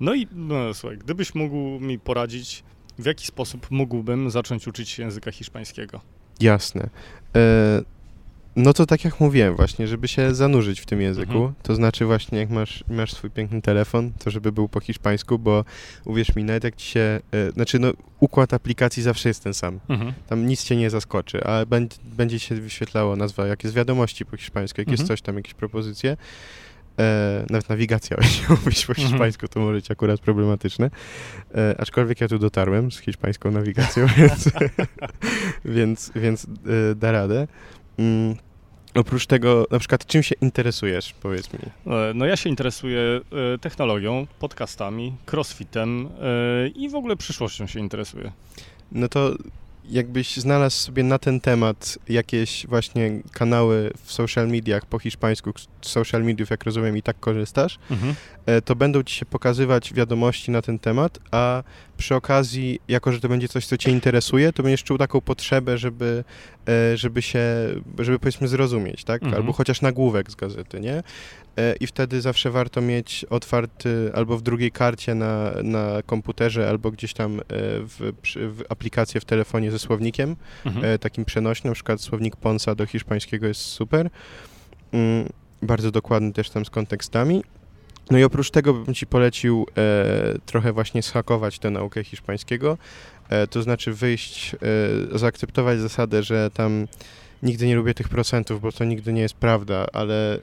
[0.00, 2.64] No i no, słuchaj, gdybyś mógł mi poradzić,
[2.98, 6.00] w jaki sposób mógłbym zacząć uczyć się języka hiszpańskiego?
[6.40, 6.88] Jasne.
[7.36, 7.82] E,
[8.56, 11.54] no to tak jak mówiłem właśnie, żeby się zanurzyć w tym języku, Mhm.
[11.62, 15.64] to znaczy właśnie jak masz, masz swój piękny telefon, to żeby był po hiszpańsku, bo
[16.04, 19.80] uwierz mi, nawet jak ci się, e, znaczy no układ aplikacji zawsze jest ten sam.
[19.88, 20.12] Mhm.
[20.28, 24.36] Tam nic cię nie zaskoczy, a będzie, będzie się wyświetlało nazwa, jak jest wiadomości po
[24.36, 25.08] hiszpańsku, jak jest Mhm.
[25.08, 26.16] coś tam, jakieś propozycje.
[26.98, 29.08] E, nawet nawigacja będzie mówić po Mhm.
[29.08, 30.90] hiszpańsku, to może być akurat problematyczne.
[31.54, 34.50] E, aczkolwiek ja tu dotarłem z hiszpańską nawigacją, więc,
[35.64, 37.46] więc, więc e, da radę.
[37.98, 38.36] Mm,
[38.94, 41.58] oprócz tego, na przykład, czym się interesujesz, powiedz mi?
[41.92, 43.00] E, No ja się interesuję
[43.54, 48.32] e, technologią, podcastami, crossfitem e, i w ogóle przyszłością się interesuję.
[48.92, 49.34] No to
[49.90, 55.88] jakbyś znalazł sobie na ten temat jakieś właśnie kanały w social mediach po hiszpańsku, z
[55.88, 57.78] social mediów, jak rozumiem, i tak korzystasz,
[58.46, 61.62] e, to będą ci się pokazywać wiadomości na ten temat, a
[61.96, 65.78] przy okazji, jako że to będzie coś, co cię interesuje, to będziesz czuł taką potrzebę,
[65.78, 66.24] żeby,
[66.68, 67.44] e, żeby się,
[67.98, 69.22] żeby powiedzmy zrozumieć, tak?
[69.22, 69.42] Mhm.
[69.42, 71.02] Albo chociaż nagłówek z gazety, nie?
[71.56, 76.90] E, I wtedy zawsze warto mieć otwarty albo w drugiej karcie na, na komputerze, albo
[76.90, 77.42] gdzieś tam e,
[77.78, 80.36] w, w aplikację w telefonie ze słownikiem,
[80.66, 80.84] Mhm.
[80.84, 84.10] e, takim przenośnym, na przykład słownik Ponsa do hiszpańskiego jest super.
[84.92, 85.28] Mm,
[85.62, 87.42] bardzo dokładny też tam z kontekstami.
[88.10, 92.78] No i oprócz tego bym Ci polecił e, trochę właśnie schakować tę naukę hiszpańskiego,
[93.28, 96.86] e, to znaczy wyjść, e, zaakceptować zasadę, że tam
[97.42, 100.40] nigdy nie lubię tych procentów, bo to nigdy nie jest prawda, ale e,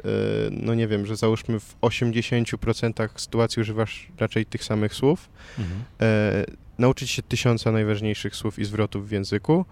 [0.52, 5.84] no nie wiem, że załóżmy w 80% sytuacji używasz raczej tych samych słów, Mhm.
[6.02, 6.46] e,
[6.78, 9.66] nauczyć się tysiąca najważniejszych słów i zwrotów w języku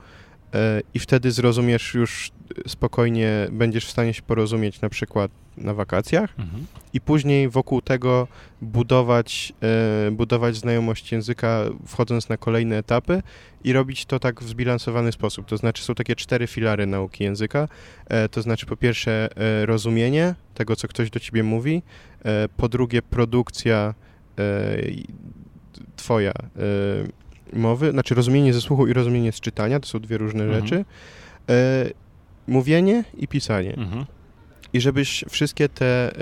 [0.54, 2.32] e, i wtedy zrozumiesz już
[2.68, 6.66] spokojnie, będziesz w stanie się porozumieć na przykład na wakacjach Mhm.
[6.94, 8.28] i później wokół tego
[8.62, 9.54] budować,
[10.08, 13.22] e, budować znajomość języka, wchodząc na kolejne etapy
[13.64, 15.46] i robić to tak w zbilansowany sposób.
[15.46, 17.68] To znaczy są takie cztery filary nauki języka.
[18.08, 21.82] E, to znaczy po pierwsze e, rozumienie tego, co ktoś do ciebie mówi,
[22.26, 23.94] e, po drugie produkcja
[24.40, 24.44] e,
[25.96, 26.32] twoja
[27.54, 30.62] mowy, znaczy rozumienie ze słuchu i rozumienie z czytania, to są dwie różne Mhm.
[30.68, 30.86] rzeczy.
[32.48, 33.74] Mówienie i pisanie.
[33.78, 34.06] Mhm.
[34.74, 36.16] I żebyś wszystkie te, e,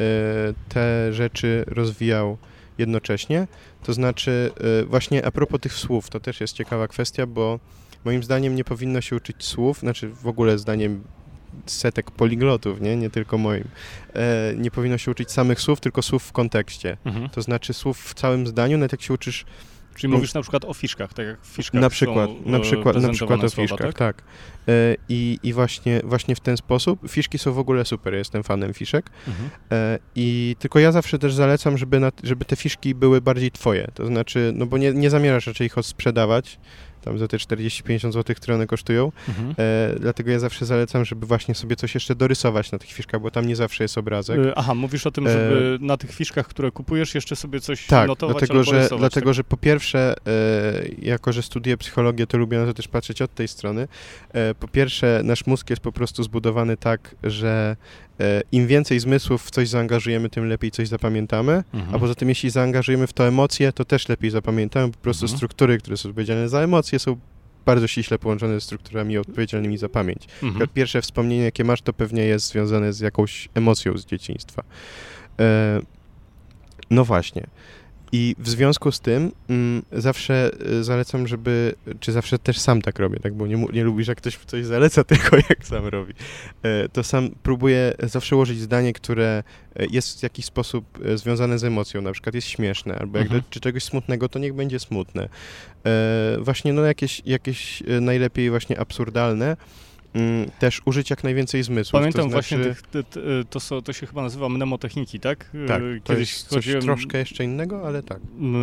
[0.70, 2.38] te rzeczy rozwijał
[2.78, 3.48] jednocześnie,
[3.84, 7.60] to znaczy e, właśnie a propos tych słów, to też jest ciekawa kwestia, bo
[8.06, 11.04] moim zdaniem nie powinno się uczyć słów, znaczy w ogóle zdaniem
[11.66, 13.64] setek poliglotów, nie, nie tylko moim,
[14.14, 16.98] e, nie powinno się uczyć samych słów, tylko słów w kontekście.
[17.06, 17.30] Mhm.
[17.30, 19.46] To znaczy słów w całym zdaniu, nawet jak się uczysz
[19.96, 22.96] Czyli mówisz na przykład o fiszkach, tak jak fiszkach na przykład, są, na e, przykład,
[22.96, 24.22] na przykład o słowa, fiszkach, tak?
[24.22, 24.24] tak.
[25.10, 27.00] I, I właśnie, właśnie w ten sposób.
[27.10, 29.10] Fiszki są w ogóle super, jestem fanem fiszek.
[29.28, 29.50] Mhm.
[29.72, 33.88] E, I tylko ja zawsze też zalecam, żeby, na, żeby te fiszki były bardziej twoje.
[33.94, 36.60] To znaczy, no bo nie, nie zamierzasz raczej ich sprzedawać,
[37.06, 39.12] tam za te 40-50 zł, które one kosztują.
[39.28, 39.56] Mhm.
[39.58, 43.32] E, dlatego ja zawsze zalecam, żeby właśnie sobie coś jeszcze dorysować na tych fiszkach, bo
[43.32, 44.40] tam nie zawsze jest obrazek.
[44.40, 47.88] E, Aha, mówisz o tym, E, żeby na tych fiszkach, które kupujesz, jeszcze sobie coś
[47.88, 49.36] Tak, notować dlatego, że, rysować, dlatego tak?
[49.36, 50.32] że po pierwsze, e,
[51.02, 53.88] jako że studiuję psychologię, to lubię na to też patrzeć od tej strony.
[54.34, 57.76] E, po pierwsze, nasz mózg jest po prostu zbudowany tak, że
[58.52, 61.64] im więcej zmysłów w coś zaangażujemy, tym lepiej coś zapamiętamy.
[61.74, 61.96] Mhm.
[61.96, 64.92] A poza tym, jeśli zaangażujemy w to emocje, to też lepiej zapamiętamy.
[64.92, 65.38] Po prostu Mhm.
[65.38, 67.18] struktury, które są odpowiedzialne za emocje, są
[67.66, 70.28] bardzo ściśle połączone ze strukturami odpowiedzialnymi za pamięć.
[70.44, 70.68] Mhm.
[70.74, 74.64] pierwsze wspomnienie, jakie masz, to pewnie jest związane z jakąś emocją z dzieciństwa.
[75.40, 75.80] E,
[76.90, 77.48] no właśnie.
[78.16, 83.00] I w związku z tym mm, zawsze y, zalecam, żeby, czy zawsze też sam tak
[83.00, 86.14] robię, tak, bo nie, nie lubisz, jak ktoś coś zaleca, tylko jak sam robi.
[86.64, 89.44] E, to sam próbuję zawsze ułożyć zdanie, które
[89.76, 93.28] e, jest w jakiś sposób e, związane z emocją, na przykład jest śmieszne, albo jak
[93.28, 93.44] Mhm.
[93.50, 95.30] czegoś smutnego, to niech będzie smutne.
[95.86, 99.58] E, właśnie, no jakieś, jakieś e, najlepiej właśnie absurdalne,
[100.60, 102.02] też użyć jak najwięcej zmysłów.
[102.02, 105.52] Pamiętam to właśnie, znaczy, tych, ty, ty, to, są, to się chyba nazywa mnemotechniki, tak?
[105.68, 108.18] Tak, E, to Kiedyś jest coś chodziłem troszkę jeszcze innego, ale tak.
[108.40, 108.54] m,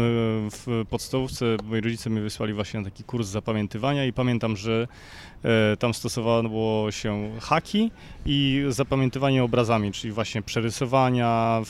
[0.50, 5.31] w podstawówce, moi rodzice mnie wysłali właśnie na taki kurs zapamiętywania i pamiętam, że e,
[5.78, 7.90] tam stosowało się haki
[8.26, 11.62] i zapamiętywanie obrazami, czyli właśnie przerysowania,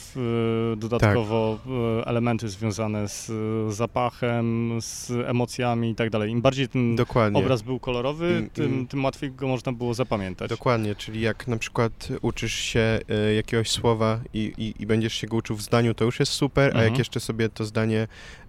[0.73, 1.59] e, dodatkowo
[1.99, 3.31] e, elementy związane z
[3.73, 6.31] zapachem, z emocjami i tak dalej.
[6.31, 7.39] Im bardziej ten Dokładnie.
[7.39, 10.49] obraz był kolorowy, tym, tym łatwiej go można było zapamiętać.
[10.49, 15.27] Dokładnie, czyli jak na przykład uczysz się e, jakiegoś słowa i, i, i będziesz się
[15.27, 16.99] go uczył w zdaniu, to już jest super, a jak Mhm.
[16.99, 18.07] jeszcze sobie to zdanie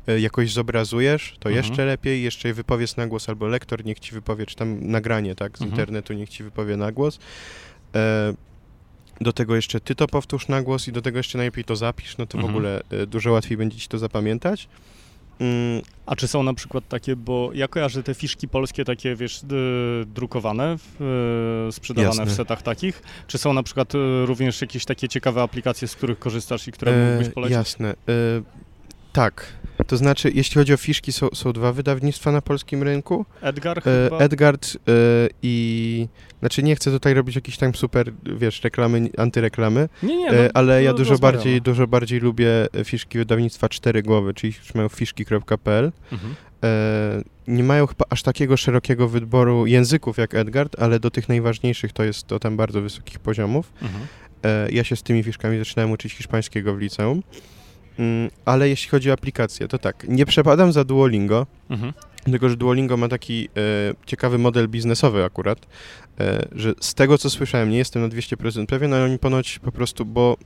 [0.08, 1.64] e, jakoś zobrazujesz, to Mhm.
[1.64, 4.78] jeszcze lepiej, jeszcze je wypowiesz na głos, albo lektor niech ci wypowie, czy tam
[5.14, 5.70] nagranie, tak, z Mhm.
[5.70, 7.18] internetu niech ci wypowie na głos.
[7.94, 8.34] E,
[9.20, 12.18] do tego jeszcze ty to powtórz na głos i do tego jeszcze najlepiej to zapisz,
[12.18, 12.54] no to w Mhm.
[12.56, 14.68] ogóle e, dużo łatwiej będzie ci to zapamiętać.
[15.40, 19.40] Mm, A czy są na przykład takie, bo ja kojarzę te fiszki polskie takie, wiesz,
[20.06, 21.02] drukowane, w,
[21.68, 22.26] e, sprzedawane Jasne.
[22.26, 23.02] w setach takich.
[23.26, 27.08] Czy są na przykład e, również jakieś takie ciekawe aplikacje, z których korzystasz i które
[27.10, 27.56] mógłbyś polecić?
[27.56, 27.94] Jasne.
[29.12, 29.46] Tak.
[29.86, 33.26] To znaczy, jeśli chodzi o fiszki, są, są dwa wydawnictwa na polskim rynku.
[33.40, 34.18] Edgar E, chyba?
[34.18, 34.90] Edgard e,
[35.42, 36.08] i...
[36.40, 40.50] Znaczy, nie chcę tutaj robić jakiejś tam super, wiesz, reklamy, antyreklamy, nie, nie, e, no,
[40.54, 41.36] ale ja no, dużo rozmawiamy.
[41.38, 42.48] bardziej, dużo bardziej lubię
[42.84, 45.92] fiszki wydawnictwa Cztery Głowy, czyli już mają fiszki.pl.
[46.12, 46.34] Mhm.
[47.48, 52.04] Nie mają chyba aż takiego szerokiego wyboru języków jak Edgard, ale do tych najważniejszych to
[52.04, 53.72] jest to tam bardzo wysokich poziomów.
[53.82, 54.06] Mhm.
[54.70, 57.22] Ja się z tymi fiszkami zaczynałem uczyć hiszpańskiego w liceum.
[57.98, 61.92] Mm, Ale jeśli chodzi o aplikacje, to tak, nie przepadam za Duolingo, Mhm.
[62.24, 63.50] tylko że Duolingo ma taki e,
[64.06, 65.58] ciekawy model biznesowy akurat,
[66.20, 69.72] e, że z tego co słyszałem, nie jestem na 200% pewien, ale oni ponoć po
[69.72, 70.36] prostu, bo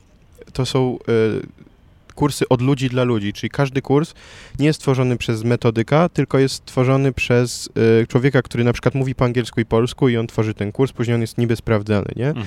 [0.52, 4.14] to są e, kursy od ludzi dla ludzi, czyli każdy kurs
[4.58, 7.68] nie jest tworzony przez metodyka, tylko jest tworzony przez
[8.02, 10.92] e, człowieka, który na przykład mówi po angielsku i polsku i on tworzy ten kurs,
[10.92, 12.28] później on jest niby sprawdzany, nie?
[12.28, 12.46] Mhm.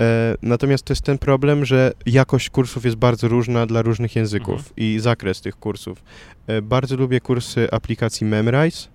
[0.00, 4.54] E, natomiast to jest ten problem, że jakość kursów jest bardzo różna dla różnych języków
[4.54, 4.72] Mhm.
[4.76, 6.02] i zakres tych kursów.
[6.46, 8.88] E, bardzo lubię kursy aplikacji Memrise.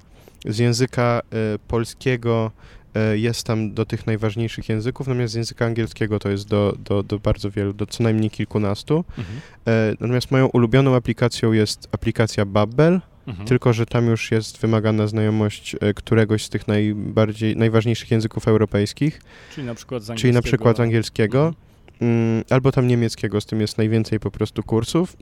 [0.46, 2.52] Z języka e, polskiego
[3.14, 7.20] jest tam do tych najważniejszych języków, natomiast z języka angielskiego to jest do, do, do
[7.20, 9.06] bardzo wielu, do co najmniej kilkunastu.
[9.18, 9.40] Mhm.
[10.00, 13.48] Natomiast moją ulubioną aplikacją jest aplikacja Babbel, Mhm.
[13.48, 19.22] tylko że tam już jest wymagana znajomość e, któregoś z tych najbardziej, najważniejszych języków europejskich.
[19.56, 21.54] Czyli na przykład z Czyli na przykład angielskiego,
[22.02, 22.12] Mhm.
[22.12, 25.18] mm, albo tam niemieckiego, z tym jest najwięcej po prostu kursów.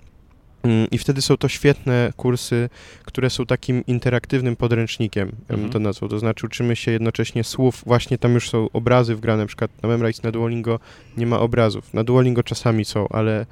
[0.64, 2.70] Mm, I wtedy są to świetne kursy,
[3.06, 5.70] które są takim interaktywnym podręcznikiem, ja bym Mhm.
[5.74, 6.10] to nazwał.
[6.10, 9.90] To znaczy uczymy się jednocześnie słów, właśnie tam już są obrazy wgrane, na przykład na
[9.90, 10.80] Memrise, na Duolingo
[11.18, 11.94] nie ma obrazów.
[11.94, 13.46] Na Duolingo czasami są, ale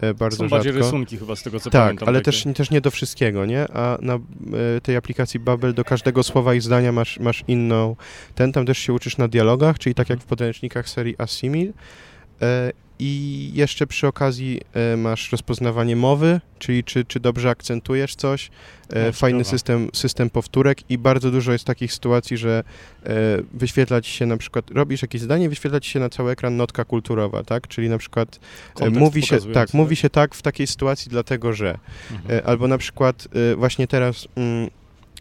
[0.00, 0.56] e, bardzo Są rzadko.
[0.56, 2.08] bardziej rysunki chyba z tego co Tak, pamiętam.
[2.08, 2.24] ale takie.
[2.24, 3.68] też, też nie do wszystkiego, nie?
[3.72, 4.18] A na e,
[4.82, 7.96] tej aplikacji Babel do każdego słowa i zdania masz, masz inną.
[8.34, 11.72] Ten tam też się uczysz na dialogach, czyli tak jak w podręcznikach serii Assimil.
[12.42, 18.50] E, I jeszcze przy okazji e, masz rozpoznawanie mowy, czyli czy, czy dobrze akcentujesz coś.
[18.96, 22.64] E, O, fajny system, system powtórek i bardzo dużo jest takich sytuacji, że
[23.04, 23.12] e,
[23.52, 26.84] wyświetla ci się na przykład, robisz jakieś zdanie, wyświetla ci się na cały ekran notka
[26.84, 27.68] kulturowa, tak?
[27.68, 28.40] Czyli na przykład
[28.74, 31.78] Kontekst mówi się, tak, mówi się tak w takiej sytuacji dlatego, że
[32.10, 32.42] Mhm.
[32.46, 34.70] Albo na przykład właśnie teraz mm,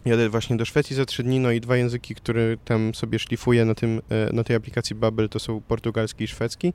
[0.05, 3.65] jadę właśnie do Szwecji za trzy dni, no i dwa języki, które tam sobie szlifuję
[3.65, 4.01] na, tym,
[4.33, 6.73] na tej aplikacji Babbel, to są portugalski i szwedzki.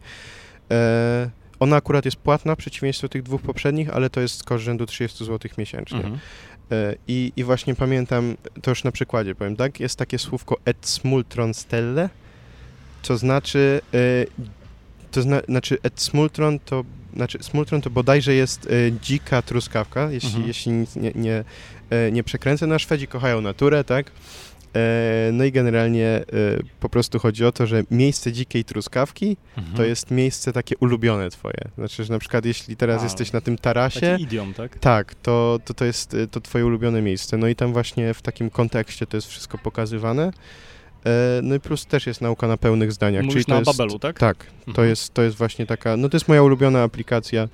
[0.71, 1.31] E,
[1.61, 4.87] Ona akurat jest płatna, w przeciwieństwie do tych dwóch poprzednich, ale to jest koszt rzędu
[4.87, 5.97] 30 zł miesięcznie.
[5.99, 6.19] Mhm.
[6.73, 9.81] E, I, I właśnie pamiętam, to już na przykładzie powiem, tak?
[9.81, 12.09] Jest takie słówko et smultron stelle,
[13.03, 13.99] co znaczy, e,
[15.11, 16.85] to zna, znaczy et smultron to,
[17.17, 18.69] znaczy smultron to bodajże jest
[19.03, 20.49] dzika truskawka, jeśli, Mhm.
[20.49, 21.45] jeśli nic nie, nie,
[22.13, 22.67] nie przekręcę.
[22.67, 24.11] No, a Szwedzi kochają naturę, tak?
[24.77, 26.25] E, no i generalnie e,
[26.81, 29.77] po prostu chodzi o to, że miejsce dzikiej truskawki Mhm.
[29.77, 31.55] to jest miejsce takie ulubione twoje.
[31.79, 34.79] Znaczy, że na przykład jeśli teraz A, jesteś na tym tarasie, Taki idiom, tak?
[34.79, 37.37] tak, to, to, to jest y, to twoje ulubione miejsce.
[37.37, 40.31] No i tam właśnie w takim kontekście to jest wszystko pokazywane.
[41.07, 43.23] E, No i plus też jest nauka na pełnych zdaniach.
[43.25, 44.19] Mówisz czyli to na jest, Babelu, tak?
[44.19, 44.89] Tak, to Mhm.
[44.89, 47.49] jest, to jest właśnie taka, no to jest moja ulubiona aplikacja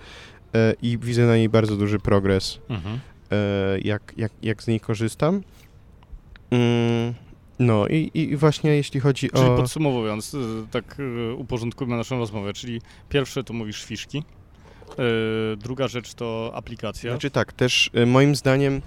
[0.55, 2.99] e, i widzę na niej bardzo duży progres, Mhm.
[3.33, 3.37] e,
[3.81, 5.43] jak, jak, jak z niej korzystam.
[6.51, 7.15] Mm,
[7.59, 9.57] No i, i właśnie jeśli chodzi Czyli o...
[9.57, 10.39] podsumowując, y,
[10.71, 14.23] tak y, uporządkujmy naszą rozmowę, czyli pierwsze to mówisz fiszki,
[14.99, 17.11] E, druga rzecz to aplikacja.
[17.11, 18.83] Znaczy tak, też moim zdaniem,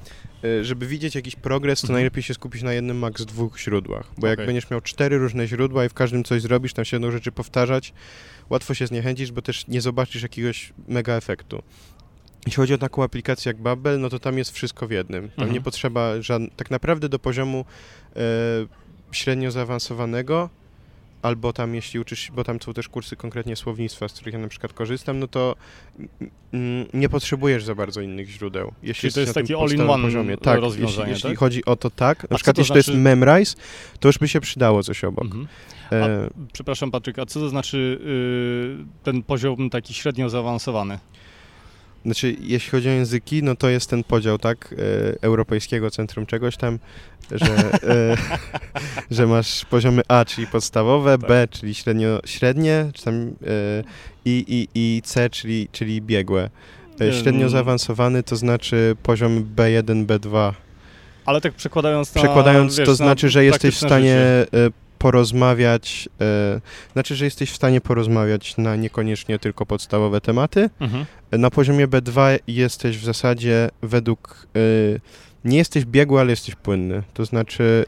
[0.62, 1.95] żeby widzieć jakiś progres, to Mhm.
[1.95, 4.12] najlepiej się skupić na jednym, max dwóch źródłach.
[4.17, 4.45] Bo jak Okej.
[4.45, 7.93] będziesz miał cztery różne źródła i w każdym coś zrobisz, tam się jedną rzeczy powtarzać,
[8.49, 11.62] łatwo się zniechęcisz, bo też nie zobaczysz jakiegoś mega efektu.
[12.46, 15.23] Jeśli chodzi o taką aplikację jak Babel, no to tam jest wszystko w jednym.
[15.23, 15.54] Tam Mhm.
[15.54, 17.65] nie potrzeba żadnego, tak naprawdę do poziomu
[18.15, 18.19] e,
[19.12, 20.50] średnio zaawansowanego,
[21.21, 24.48] albo tam jeśli uczysz, bo tam są też kursy konkretnie słownictwa, z których ja na
[24.48, 25.56] przykład korzystam, no to
[26.94, 28.71] nie potrzebujesz za bardzo innych źródeł.
[28.83, 30.37] Jeśli Czyli to jest taki all-in-one poziomie.
[30.37, 31.37] Tak, jeśli, jeśli tak?
[31.40, 33.56] chodzi o to tak, A na przykład co to jeśli to znaczy- jest Memrise,
[34.00, 35.25] to już by się przydało coś obok.
[35.25, 35.48] Mhm.
[35.92, 38.00] E, Przepraszam Patryk, a co to znaczy
[38.81, 41.00] y, ten poziom taki średnio zaawansowany?
[42.06, 46.58] Znaczy, jeśli chodzi o języki, no to jest ten podział, tak, e, Europejskiego Centrum czegoś
[46.58, 46.79] tam,
[47.31, 48.17] że, e,
[49.12, 51.27] że masz poziomy A, czyli podstawowe, Tak.
[51.27, 53.29] B, czyli średnio, średnie, czy tam, e,
[54.25, 56.50] i, i, i C, czyli, czyli biegłe.
[57.21, 60.54] Średnio zaawansowany to znaczy poziom B1, B2.
[61.25, 62.21] Ale tak przekładając na...
[62.21, 64.71] Przekładając, wiesz, to na znaczy, że jesteś w stanie życie.
[65.00, 66.62] E, porozmawiać, e,
[66.93, 71.06] znaczy, że jesteś w stanie porozmawiać na niekoniecznie tylko podstawowe tematy, Mhm.
[71.31, 74.47] na poziomie B2 jesteś w zasadzie według.
[74.58, 75.02] y,
[75.46, 77.04] nie jesteś biegły, ale jesteś płynny.
[77.13, 77.85] To znaczy,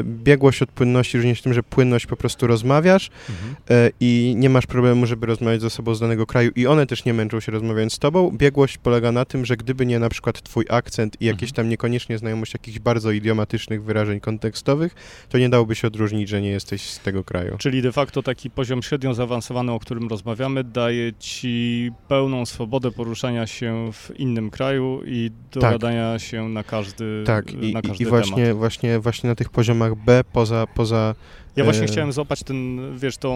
[0.00, 3.56] y, biegłość od płynności różni się tym, że płynność po prostu rozmawiasz Mhm.
[3.86, 7.04] y, i nie masz problemu, żeby rozmawiać z osobą z danego kraju, i one też
[7.04, 8.30] nie męczą się rozmawiając z tobą.
[8.30, 11.54] Biegłość polega na tym, że gdyby nie na przykład twój akcent i jakieś Mhm.
[11.56, 14.94] tam niekoniecznie znajomość jakichś bardzo idiomatycznych wyrażeń kontekstowych,
[15.28, 17.56] to nie dałoby się odróżnić, że nie jesteś z tego kraju.
[17.58, 23.46] Czyli de facto taki poziom średnio zaawansowany, o którym rozmawiamy, daje ci pełną swobodę poruszania
[23.46, 26.93] się w innym kraju i dogadania się na każdy,
[27.26, 28.58] Tak, i, na i, każdy i właśnie, temat.
[28.58, 31.14] właśnie, właśnie na tych poziomach B, poza, poza
[31.56, 33.34] Ja właśnie e, chciałem złapać ten, wiesz, tą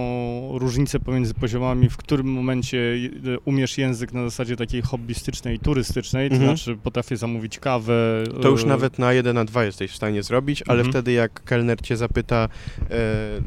[0.58, 6.28] różnicę pomiędzy poziomami, w którym momencie e, umiesz język na zasadzie takiej hobbystycznej i turystycznej,
[6.28, 6.56] to Mhm.
[6.56, 8.24] znaczy potrafię zamówić kawę.
[8.42, 10.92] To już nawet na 1 na 2 jesteś w stanie zrobić, ale Mhm.
[10.92, 12.48] wtedy jak kelner cię zapyta,
[12.90, 12.96] e,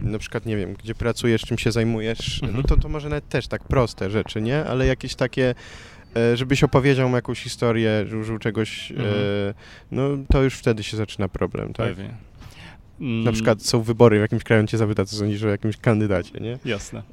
[0.03, 2.61] na przykład, nie wiem, gdzie pracujesz, czym się zajmujesz, Mhm.
[2.61, 4.65] no to, to może nawet też tak proste rzeczy, nie?
[4.65, 5.55] Ale jakieś takie,
[6.33, 9.09] żebyś opowiedział mu jakąś historię, że użył czegoś, Mhm.
[9.09, 9.53] e,
[9.91, 11.87] no to już wtedy się zaczyna problem, tak?
[11.87, 12.09] Pewnie.
[13.01, 16.39] Mm, Na przykład są wybory, w jakimś kraju cię zapyta, co sądzisz o jakimś kandydacie,
[16.39, 16.57] nie?
[16.65, 17.03] Jasne.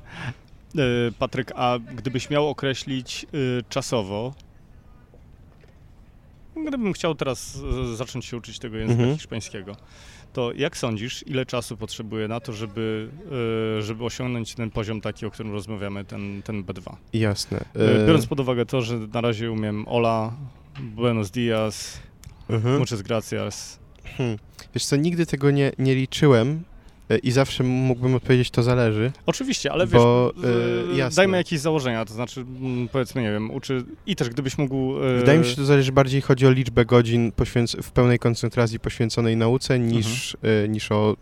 [0.79, 0.81] E,
[1.19, 3.27] Patryk, a gdybyś miał określić
[3.69, 4.35] czasowo,
[6.67, 7.59] gdybym chciał teraz
[7.93, 9.17] e, zacząć się uczyć tego języka Mhm.
[9.19, 9.77] hiszpańskiego,
[10.33, 13.09] to jak sądzisz, ile czasu potrzebuję na to, żeby,
[13.79, 16.97] e, żeby osiągnąć ten poziom taki, o którym rozmawiamy, ten, ten B2?
[17.13, 17.59] Jasne.
[17.77, 20.33] E, E, Biorąc pod uwagę to, że na razie umiem hola,
[20.81, 22.01] buenos dias,
[22.49, 22.79] mhm.
[22.79, 23.79] muchas gracias.
[24.17, 24.39] Hmm.
[24.75, 26.65] Wiesz co, nigdy tego nie, nie liczyłem
[27.17, 29.13] i zawsze mógłbym odpowiedzieć, to zależy.
[29.27, 30.33] Oczywiście, ale wiesz, Bo,
[31.01, 34.59] e, e, dajmy jakieś założenia, to znaczy mm, powiedzmy, nie wiem, uczy i też gdybyś
[34.59, 34.97] mógł...
[35.03, 38.19] e, Wydaje mi się, że to zależy bardziej chodzi o liczbę godzin poświęc- w pełnej
[38.19, 40.65] koncentracji poświęconej nauce niż, Mhm.
[40.65, 41.17] e, niż o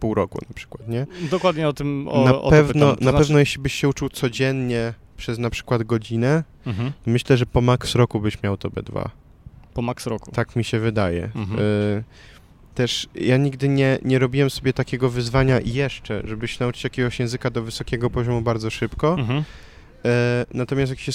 [0.00, 1.06] pół roku na przykład, nie?
[1.30, 2.96] Dokładnie o tym o, na o pewno, pytam.
[2.98, 6.92] To na znaczy- pewno jeśli byś się uczył codziennie przez na przykład godzinę, Mhm.
[7.06, 9.08] myślę, że po maks roku byś miał to B2.
[9.74, 10.30] Po max roku.
[10.32, 11.24] Tak mi się wydaje.
[11.34, 11.60] Mhm.
[12.80, 17.18] E, też ja nigdy nie, nie robiłem sobie takiego wyzwania jeszcze, żeby się nauczyć jakiegoś
[17.20, 19.16] języka do wysokiego poziomu bardzo szybko.
[19.18, 19.44] Mhm.
[20.04, 21.12] E, natomiast jak się.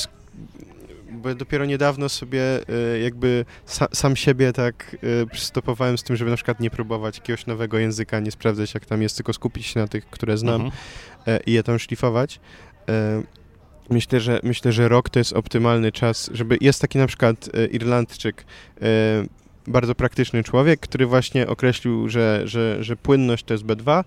[1.12, 6.16] Bo ja dopiero niedawno sobie e, jakby sa, sam siebie tak e, przystopowałem z tym,
[6.16, 9.66] żeby na przykład nie próbować jakiegoś nowego języka, nie sprawdzać jak tam jest, tylko skupić
[9.66, 10.72] się na tych, które znam Mhm.
[11.28, 12.40] e, i je tam szlifować.
[12.90, 13.24] E,
[13.90, 16.58] myślę, że, myślę, że rok to jest optymalny czas, żeby...
[16.62, 18.46] Jest taki na przykład e, Irlandczyk,
[18.82, 18.86] e,
[19.68, 24.04] bardzo praktyczny człowiek, który właśnie określił, że, że, że płynność to jest B2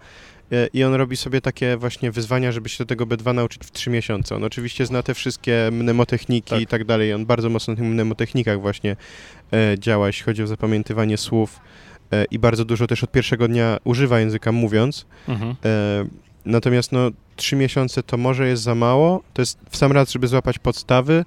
[0.52, 3.70] e, i on robi sobie takie właśnie wyzwania, żeby się do tego B2 nauczyć w
[3.70, 4.36] 3 miesiące.
[4.36, 6.60] On oczywiście zna te wszystkie mnemotechniki Tak.
[6.60, 7.14] i tak dalej.
[7.14, 8.96] On bardzo mocno na tych mnemotechnikach właśnie
[9.52, 11.60] e, działa, jeśli chodzi o zapamiętywanie słów
[12.12, 15.06] e, i bardzo dużo też od pierwszego dnia używa języka mówiąc.
[15.28, 15.54] Mhm.
[16.44, 19.22] Natomiast no, trzy miesiące to może jest za mało.
[19.34, 21.24] To jest w sam raz, żeby złapać podstawy,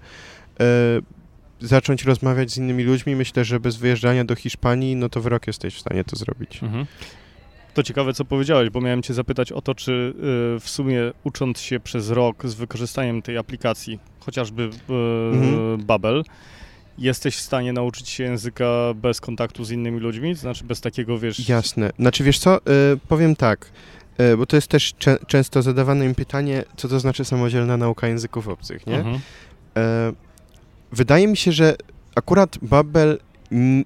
[1.61, 3.15] zacząć rozmawiać z innymi ludźmi.
[3.15, 6.63] Myślę, że bez wyjeżdżania do Hiszpanii, no to w rok jesteś w stanie to zrobić.
[6.63, 6.85] Mhm.
[7.73, 9.91] To ciekawe, co powiedziałeś, bo miałem cię zapytać o to, czy
[10.55, 14.93] y, w sumie ucząc się przez rok z wykorzystaniem tej aplikacji, chociażby y,
[15.33, 15.83] Mhm.
[15.85, 16.23] Babel,
[16.97, 20.35] jesteś w stanie nauczyć się języka bez kontaktu z innymi ludźmi?
[20.35, 21.49] To znaczy bez takiego, wiesz...
[21.49, 21.89] Jasne.
[21.99, 22.59] Znaczy, wiesz co, e,
[23.07, 23.71] powiem tak,
[24.37, 28.47] bo to jest też cze- często zadawane mi pytanie, co to znaczy samodzielna nauka języków
[28.47, 28.97] obcych, nie?
[28.97, 29.19] Mhm.
[30.91, 31.75] Wydaje mi się, że
[32.15, 33.17] akurat Babel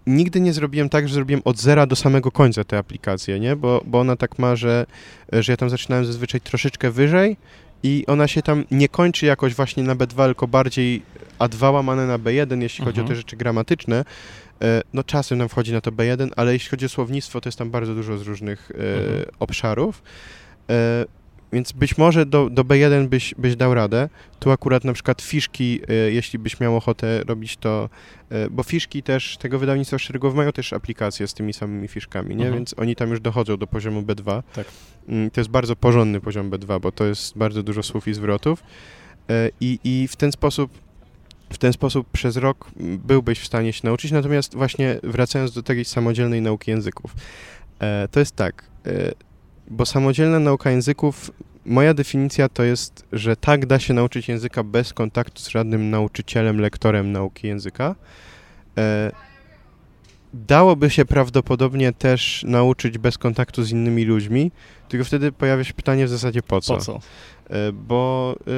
[0.08, 3.56] nigdy nie zrobiłem tak, że zrobiłem od zera do samego końca tę aplikację, nie?
[3.56, 4.86] Bo, bo ona tak ma, że,
[5.32, 7.38] że ja tam zaczynałem zazwyczaj troszeczkę wyżej
[7.84, 11.02] i ona się tam nie kończy jakoś właśnie na B2, tylko bardziej
[11.40, 13.18] A2 łamane na B1, jeśli chodzi o te Mhm.
[13.18, 14.06] rzeczy gramatyczne.
[14.62, 17.58] E, No czasem nam wchodzi na to B1, ale jeśli chodzi o słownictwo, to jest
[17.58, 19.26] tam bardzo dużo z różnych e, Mhm.
[19.40, 20.04] obszarów.
[21.54, 24.10] Więc być może do, do B1 byś, byś dał radę.
[24.40, 27.90] Tu akurat na przykład fiszki, e, jeśli byś miał ochotę robić to,
[28.30, 32.46] e, bo fiszki też, tego wydawnictwa szeregowe mają też aplikacje z tymi samymi fiszkami, nie?
[32.46, 32.54] Mhm.
[32.54, 34.44] Więc oni tam już dochodzą do poziomu B2.
[34.54, 34.68] Tak.
[35.08, 38.64] Mm, To jest bardzo porządny poziom B2, bo to jest bardzo dużo słów i zwrotów.
[39.30, 40.72] E, I, i w ten sposób
[41.50, 45.64] w ten sposób przez rok mm, byłbyś w stanie się nauczyć, natomiast właśnie wracając do
[45.64, 47.16] tej samodzielnej nauki języków,
[48.12, 48.64] to jest tak,
[49.68, 51.32] bo samodzielna nauka języków,
[51.66, 56.60] moja definicja to jest, że tak da się nauczyć języka bez kontaktu z żadnym nauczycielem,
[56.62, 57.96] lektorem nauki języka.
[58.78, 59.12] E,
[60.34, 64.52] dałoby się prawdopodobnie też nauczyć bez kontaktu z innymi ludźmi,
[64.90, 66.76] tylko wtedy pojawia się pytanie w zasadzie po co?
[66.76, 67.00] Po co?
[67.50, 68.52] E, Bo e,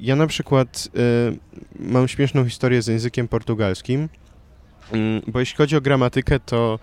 [0.00, 4.08] ja na przykład e, mam śmieszną historię z językiem portugalskim,
[4.92, 6.78] Mm, bo jeśli chodzi o gramatykę, to,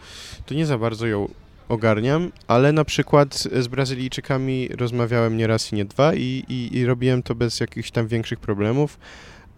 [0.46, 1.30] to nie za bardzo ją
[1.70, 6.86] ogarniam, ale na przykład z Brazylijczykami rozmawiałem nie raz i nie dwa i, i, i
[6.86, 9.00] robiłem to bez jakichś tam większych problemów.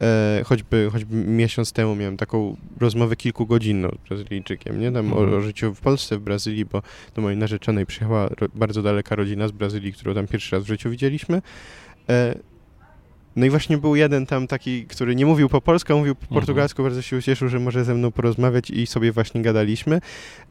[0.01, 4.91] E, choćby, choćby miesiąc temu miałem taką rozmowę kilkugodzinną z Brazylijczykiem, nie?
[4.91, 5.37] Tam o, Mhm.
[5.37, 6.81] o życiu w Polsce, w Brazylii, bo
[7.15, 10.67] do mojej narzeczonej przyjechała ro, bardzo daleka rodzina z Brazylii, którą tam pierwszy raz w
[10.67, 11.41] życiu widzieliśmy.
[12.09, 12.35] E,
[13.35, 16.35] no i właśnie był jeden tam taki, który nie mówił po polsku, mówił po Mhm.
[16.41, 20.01] portugalsku, bardzo się ucieszył, że może ze mną porozmawiać i sobie właśnie gadaliśmy.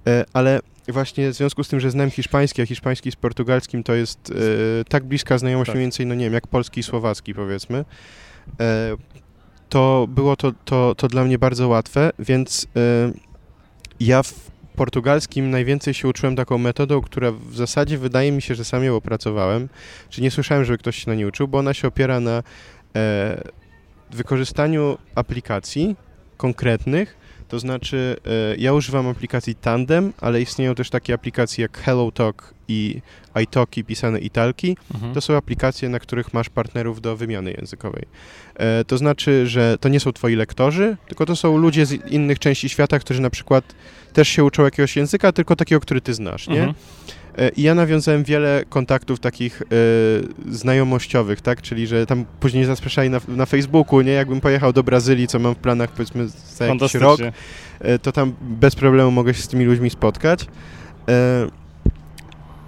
[0.06, 0.61] E, ale
[0.93, 4.84] właśnie w związku z tym, że znam hiszpański, a hiszpański z portugalskim to jest e,
[4.84, 5.74] tak bliska znajomość Tak.
[5.74, 7.84] mniej więcej, no nie wiem, jak polski i słowacki powiedzmy,
[8.61, 8.97] e,
[9.68, 13.12] to było to, to, to dla mnie bardzo łatwe, więc e,
[14.01, 18.64] ja w portugalskim najwięcej się uczyłem taką metodą, która w zasadzie wydaje mi się, że
[18.64, 19.68] sam ją opracowałem,
[20.09, 22.43] czy nie słyszałem, żeby ktoś się na niej uczył, bo ona się opiera na
[22.97, 23.43] e,
[24.11, 25.97] wykorzystaniu aplikacji
[26.36, 27.16] konkretnych,
[27.49, 33.01] to znaczy e, ja używam aplikacji Tandem, ale istnieją też takie aplikacje jak HelloTalk i
[33.42, 34.76] iTalki pisane italki.
[34.94, 35.14] Mhm.
[35.14, 38.05] To są aplikacje, na których masz partnerów do wymiany językowej.
[38.55, 42.38] E, to znaczy, że to nie są twoi lektorzy, tylko to są ludzie z innych
[42.38, 43.64] części świata, którzy na przykład
[44.12, 46.59] też się uczą jakiegoś języka, tylko takiego, który ty znasz, nie?
[46.59, 46.74] Mhm.
[47.39, 49.66] E, I ja nawiązałem wiele kontaktów takich e,
[50.53, 51.62] znajomościowych, tak?
[51.62, 54.12] Czyli, że tam później zapraszali na, na Facebooku, nie?
[54.12, 57.20] Jakbym pojechał do Brazylii, co mam w planach powiedzmy za jakiś rok,
[57.80, 60.47] e, to tam bez problemu mogę się z tymi ludźmi spotkać.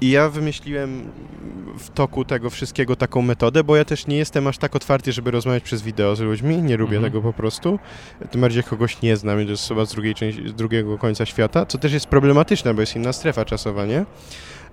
[0.00, 1.04] I ja wymyśliłem
[1.78, 5.30] w toku tego wszystkiego taką metodę, bo ja też nie jestem aż tak otwarty, żeby
[5.30, 7.12] rozmawiać przez wideo z ludźmi, nie lubię Mhm.
[7.12, 7.78] tego po prostu.
[8.30, 11.66] Tym bardziej kogoś nie znam to jest osoba z, drugiej części, z drugiego końca świata,
[11.66, 14.04] co też jest problematyczne, bo jest inna strefa czasowa, nie?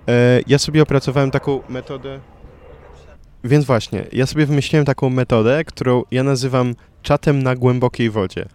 [0.08, 2.20] E, ja sobie opracowałem taką metodę.
[3.44, 8.46] Więc właśnie, ja sobie wymyśliłem taką metodę, którą ja nazywam czatem na głębokiej wodzie.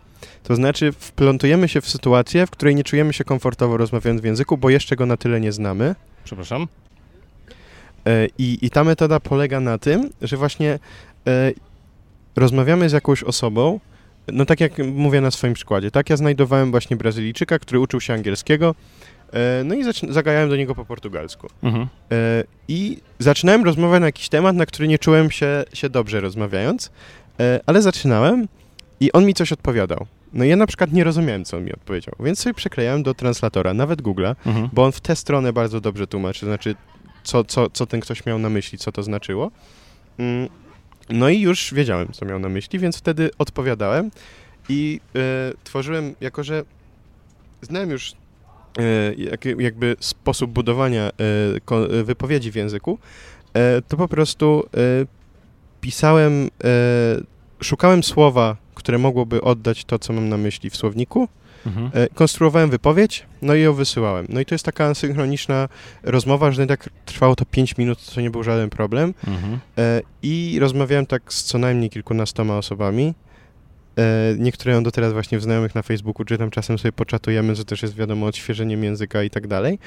[0.42, 4.58] To znaczy, wplątujemy się w sytuację, w której nie czujemy się komfortowo rozmawiając w języku,
[4.58, 5.94] bo jeszcze go na tyle nie znamy.
[6.24, 6.68] Przepraszam.
[8.06, 10.78] E, I, I ta metoda polega na tym, że właśnie
[11.26, 11.52] e,
[12.36, 13.80] rozmawiamy z jakąś osobą,
[14.28, 16.10] no tak jak mówię na swoim przykładzie, tak?
[16.10, 18.74] Ja znajdowałem właśnie Brazylijczyka, który uczył się angielskiego,
[19.64, 21.48] no i zagajałem do niego po portugalsku.
[21.62, 21.86] Mhm.
[22.12, 26.90] E, I zaczynałem rozmowę na jakiś temat, na który nie czułem się, się dobrze rozmawiając,
[27.40, 28.48] e, ale zaczynałem
[29.00, 30.06] i on mi coś odpowiadał.
[30.32, 33.74] No ja na przykład nie rozumiałem, co on mi odpowiedział, więc sobie przeklejałem do translatora,
[33.74, 34.68] nawet Google'a, Mhm.
[34.72, 36.74] bo on w tę stronę bardzo dobrze tłumaczy, znaczy
[37.24, 39.50] co, co, co ten ktoś miał na myśli, co to znaczyło.
[40.18, 40.48] Mm,
[41.10, 44.10] No i już wiedziałem, co miał na myśli, więc wtedy odpowiadałem
[44.68, 45.18] i e,
[45.64, 46.62] tworzyłem, jako że
[47.62, 48.14] znałem już e,
[49.58, 52.98] jakby sposób budowania e, e, wypowiedzi w języku,
[53.54, 54.78] e, to po prostu e,
[55.80, 56.68] pisałem, e,
[57.64, 61.28] szukałem słowa, które mogłoby oddać to, co mam na myśli w słowniku,
[61.66, 61.90] Mhm.
[61.94, 64.26] E, konstruowałem wypowiedź, no i ją wysyłałem.
[64.28, 65.68] No i to jest taka asynchroniczna
[66.02, 69.14] rozmowa, że tak trwało to 5 minut, co nie był żaden problem.
[69.26, 69.58] Mhm.
[69.78, 73.14] E, I rozmawiałem tak z co najmniej kilkunastoma osobami.
[73.98, 77.54] E, Niektóre mam do teraz właśnie w znajomych na Facebooku, czy tam czasem sobie poczatujemy,
[77.54, 79.78] co też jest wiadomo odświeżeniem języka i tak dalej.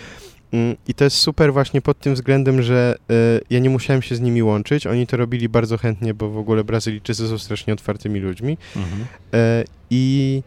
[0.51, 3.13] Mm, I to jest super właśnie pod tym względem, że e,
[3.49, 4.87] ja nie musiałem się z nimi łączyć.
[4.87, 8.57] Oni to robili bardzo chętnie, bo w ogóle Brazylijczycy są strasznie otwartymi ludźmi.
[8.75, 9.05] Mhm.
[9.33, 10.43] E, I,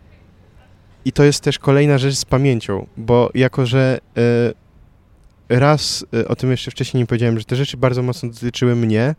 [1.04, 3.98] I to jest też kolejna rzecz z pamięcią, bo jako, że
[5.48, 9.14] raz o tym jeszcze wcześniej nie powiedziałem, że te rzeczy bardzo mocno dotyczyły mnie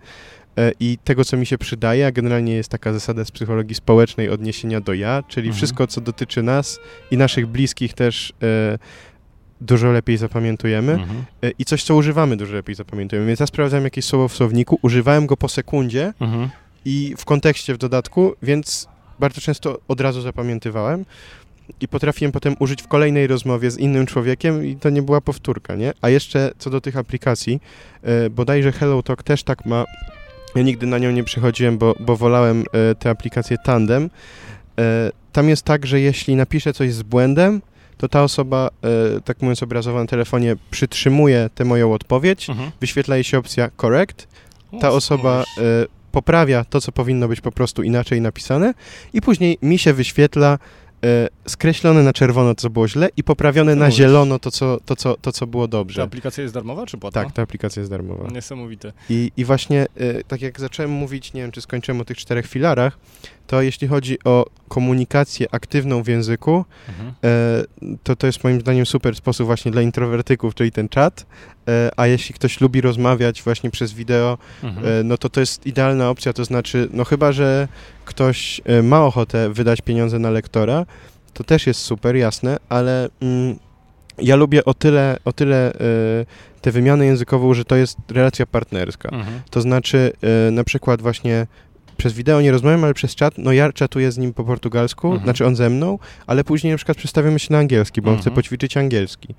[0.79, 4.81] i tego, co mi się przydaje, a generalnie jest taka zasada z psychologii społecznej odniesienia
[4.81, 5.57] do ja, czyli Mhm.
[5.57, 6.79] wszystko, co dotyczy nas
[7.11, 8.77] i naszych bliskich też e,
[9.61, 11.25] dużo lepiej zapamiętujemy Mhm.
[11.43, 13.27] e, i coś, co używamy, dużo lepiej zapamiętujemy.
[13.27, 16.49] Więc ja sprawdzałem jakieś słowo w słowniku, używałem go po sekundzie Mhm.
[16.85, 18.87] i w kontekście w dodatku, więc
[19.19, 21.05] bardzo często od razu zapamiętywałem
[21.81, 25.75] i potrafiłem potem użyć w kolejnej rozmowie z innym człowiekiem i to nie była powtórka,
[25.75, 25.93] nie?
[26.01, 27.59] A jeszcze co do tych aplikacji,
[28.03, 29.85] e, bodajże HelloTalk też tak ma,
[30.55, 34.09] ja nigdy na nią nie przychodziłem, bo, bo wolałem e, tę aplikację Tandem.
[34.79, 37.61] E, tam jest tak, że jeśli napiszę coś z błędem,
[37.97, 38.69] to ta osoba,
[39.17, 42.71] e, tak mówiąc obrazowo na telefonie, przytrzymuje tę moją odpowiedź, Mhm.
[42.81, 44.27] wyświetla jej się opcja correct,
[44.81, 45.63] ta osoba e,
[46.11, 48.73] poprawia to, co powinno być po prostu inaczej napisane
[49.13, 50.57] i później mi się wyświetla
[51.47, 55.15] skreślone na czerwono to, co było źle i poprawione na zielono to, co, to, co,
[55.21, 56.03] to, co było Ta dobrze.
[56.03, 57.23] aplikacja jest darmowa czy płatna?
[57.23, 58.27] Tak, ta aplikacja jest darmowa.
[58.31, 58.93] Niesamowite.
[59.09, 62.47] I, I właśnie, e, tak jak zacząłem mówić, nie wiem, czy skończyłem o tych czterech
[62.47, 62.97] filarach,
[63.49, 67.13] to jeśli chodzi o komunikację aktywną w języku, Mhm.
[67.23, 71.25] e, to to jest moim zdaniem super sposób właśnie dla introwertyków, czyli ten czat,
[71.67, 74.87] e, a jeśli ktoś lubi rozmawiać właśnie przez wideo, Mhm.
[74.87, 77.67] E, no to to jest idealna opcja, to znaczy, no chyba, że
[78.05, 80.85] ktoś e, ma ochotę wydać pieniądze na lektora,
[81.33, 83.59] to też jest super, jasne, ale mm,
[84.17, 85.79] ja lubię o tyle, o tyle e,
[86.61, 89.09] tę wymianę językową, że to jest relacja partnerska.
[89.09, 89.41] Mhm.
[89.49, 90.11] To znaczy,
[90.47, 91.47] e, na przykład właśnie
[91.99, 95.23] przez wideo nie rozmawiam, ale przez czat, no ja czatuję z nim po portugalsku, Mhm.
[95.23, 98.21] znaczy on ze mną, ale później na przykład przestawiamy się na angielski, bo on chce
[98.29, 98.35] Mhm.
[98.35, 99.35] poćwiczyć angielski.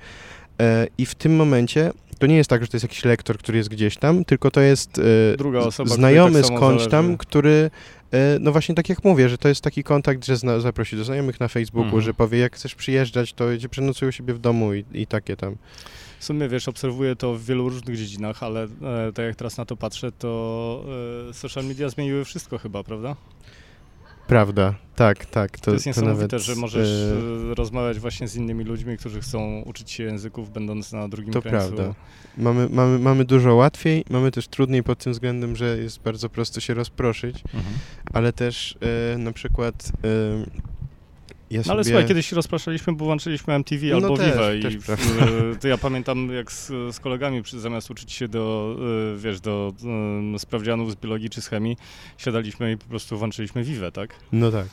[0.60, 3.58] E, I w tym momencie to nie jest tak, że to jest jakiś lektor, który
[3.58, 6.88] jest gdzieś tam, tylko to jest e, Druga osoba, znajomy tak skądś zależy.
[6.90, 7.70] tam, który,
[8.12, 11.04] e, no właśnie tak jak mówię, że to jest taki kontakt, że zna, zaprosi do
[11.04, 12.02] znajomych na Facebooku, Mhm.
[12.02, 15.36] że powie, jak chcesz przyjeżdżać, to gdzie przenocuj u siebie w domu i, i takie
[15.36, 15.56] tam.
[16.20, 18.68] W sumie, wiesz, obserwuję to w wielu różnych dziedzinach, ale e,
[19.14, 20.84] tak jak teraz na to patrzę, to
[21.30, 23.16] e, social media zmieniły wszystko chyba, prawda?
[24.26, 25.58] Prawda, tak, tak.
[25.58, 29.20] To, To, jest niesamowite, nawet, że możesz e, e, rozmawiać właśnie z innymi ludźmi, którzy
[29.20, 31.72] chcą uczyć się języków, będąc na drugim To krańcu.
[31.74, 31.94] prawda.
[32.38, 36.60] Mamy, mamy, mamy dużo łatwiej, mamy też trudniej pod tym względem, że jest bardzo prosto
[36.60, 37.74] się rozproszyć, Mhm.
[38.12, 38.78] ale też
[39.14, 40.70] e, na przykład e,
[41.50, 41.72] ja No sobie...
[41.74, 44.90] ale słuchaj, kiedyś się rozpraszaliśmy, bo włączyliśmy MTV No albo też, Viva i też w-
[44.90, 48.76] e, to ja pamiętam jak z, z kolegami przy, zamiast uczyć się do,
[49.14, 49.72] e, wiesz, do
[50.34, 51.76] e, sprawdzianów z biologii czy z chemii,
[52.18, 54.14] siadaliśmy i po prostu włączyliśmy Vivę, tak?
[54.32, 54.66] No tak.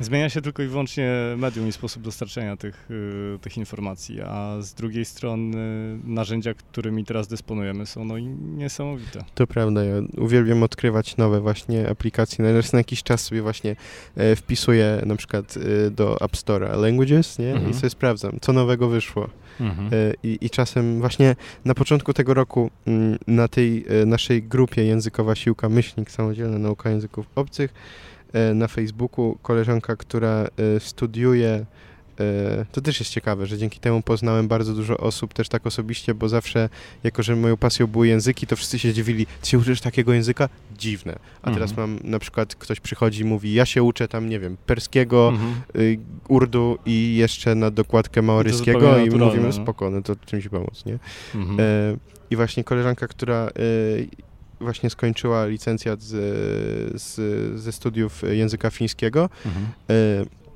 [0.00, 4.74] Zmienia się tylko i wyłącznie medium i sposób dostarczenia tych, y, tych informacji, a z
[4.74, 5.56] drugiej strony
[6.04, 8.18] narzędzia, którymi teraz dysponujemy są no,
[8.56, 9.24] niesamowite.
[9.34, 12.44] To prawda, ja uwielbiam odkrywać nowe właśnie aplikacje.
[12.44, 13.76] Na raz na jakiś czas sobie właśnie
[14.16, 17.52] e, wpisuję na przykład e, do App Store'a Languages, nie?
[17.52, 17.70] Mhm.
[17.70, 19.28] I sobie sprawdzam, co nowego wyszło.
[19.60, 19.88] Mhm.
[19.92, 25.34] E, I, I czasem właśnie na początku tego roku mm, na tej naszej grupie językowa
[25.34, 27.74] siłka Myślnik Samodzielna Nauka Języków Obcych
[28.54, 30.46] na Facebooku koleżanka, która
[30.76, 31.66] e, studiuje
[32.20, 36.14] e, to też jest ciekawe, że dzięki temu poznałem bardzo dużo osób też tak osobiście,
[36.14, 36.68] bo zawsze,
[37.04, 40.48] jako że moją pasją były języki, to wszyscy się dziwili, ty się uczysz takiego języka?
[40.78, 41.18] Dziwne.
[41.42, 41.90] A teraz Mhm.
[41.90, 45.54] mam na przykład, ktoś przychodzi i mówi, ja się uczę tam, nie wiem, perskiego, Mhm.
[45.76, 45.98] y,
[46.28, 50.84] urdu i jeszcze na dokładkę maoryskiego i naturalne, mówimy spoko, no to czym ci pomóc,
[50.86, 50.98] nie?
[51.34, 51.60] Mhm.
[51.60, 51.96] E,
[52.30, 53.50] I właśnie koleżanka, która e,
[54.60, 56.12] właśnie skończyła licencjat z,
[57.02, 57.14] z,
[57.60, 59.66] ze studiów języka fińskiego, Mhm.
[59.90, 60.46] e,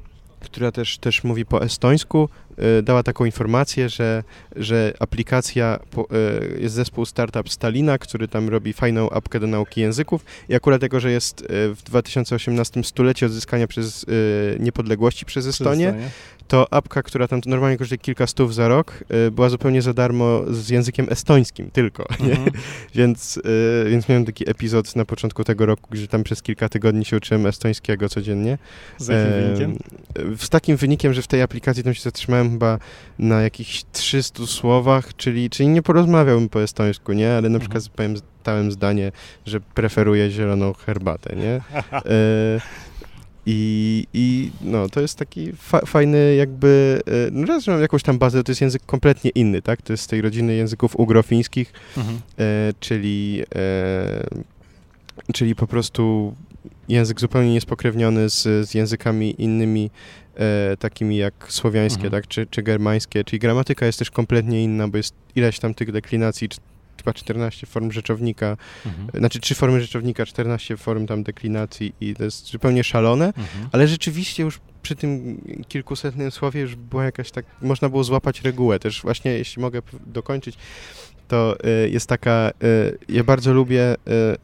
[0.40, 2.28] która też, też mówi po estońsku,
[2.58, 4.24] e, dała taką informację, że,
[4.56, 6.02] że aplikacja, po,
[6.56, 10.80] e, jest zespół startup Stalina, który tam robi fajną apkę do nauki języków i akurat
[10.80, 14.06] tego, że jest w 2018 stulecie odzyskania przez
[14.58, 15.94] niepodległości przez Estonię.
[16.50, 20.42] To apka, która tam normalnie kosztuje kilka stów za rok, y, była zupełnie za darmo
[20.50, 22.04] z językiem estońskim tylko?
[22.20, 22.50] Mhm.
[22.94, 27.04] Więc, y, więc miałem taki epizod na początku tego roku, gdzie tam przez kilka tygodni
[27.04, 28.58] się uczyłem estońskiego codziennie.
[28.98, 29.78] Z jakim Em, wynikiem?
[30.38, 32.78] Z takim wynikiem, że w tej aplikacji tam się zatrzymałem chyba
[33.18, 37.30] na jakichś 300 słowach, czyli, czyli nie porozmawiałbym po estońsku, nie?
[37.32, 37.60] Ale na Mhm.
[37.60, 39.12] przykład powiem dałem zdanie,
[39.46, 41.60] że preferuję zieloną herbatę, nie?
[41.92, 42.60] E,
[43.52, 48.02] I, I no, to jest taki fa fajny jakby, e, no raz, że mam jakąś
[48.02, 49.82] tam bazę, to jest język kompletnie inny, tak?
[49.82, 52.20] To jest z tej rodziny języków ugrofińskich, Mhm.
[52.38, 54.26] e, czyli, e,
[55.32, 56.34] czyli po prostu
[56.88, 59.90] język zupełnie niespokrewniony z, z językami innymi,
[60.36, 62.22] e, takimi jak słowiańskie, Mhm.
[62.22, 62.28] tak?
[62.28, 66.48] Czy, czy germańskie, czyli gramatyka jest też kompletnie inna, bo jest ileś tam tych deklinacji,
[67.00, 69.08] chyba 14 form rzeczownika, Mhm.
[69.18, 73.68] znaczy trzy formy rzeczownika, 14 form tam deklinacji i to jest zupełnie szalone, Mhm.
[73.72, 78.78] ale rzeczywiście już przy tym kilkusetnym słowie już była jakaś tak, można było złapać regułę.
[78.78, 80.56] Też właśnie, jeśli mogę dokończyć,
[81.28, 83.96] to y, jest taka, y, ja bardzo lubię y,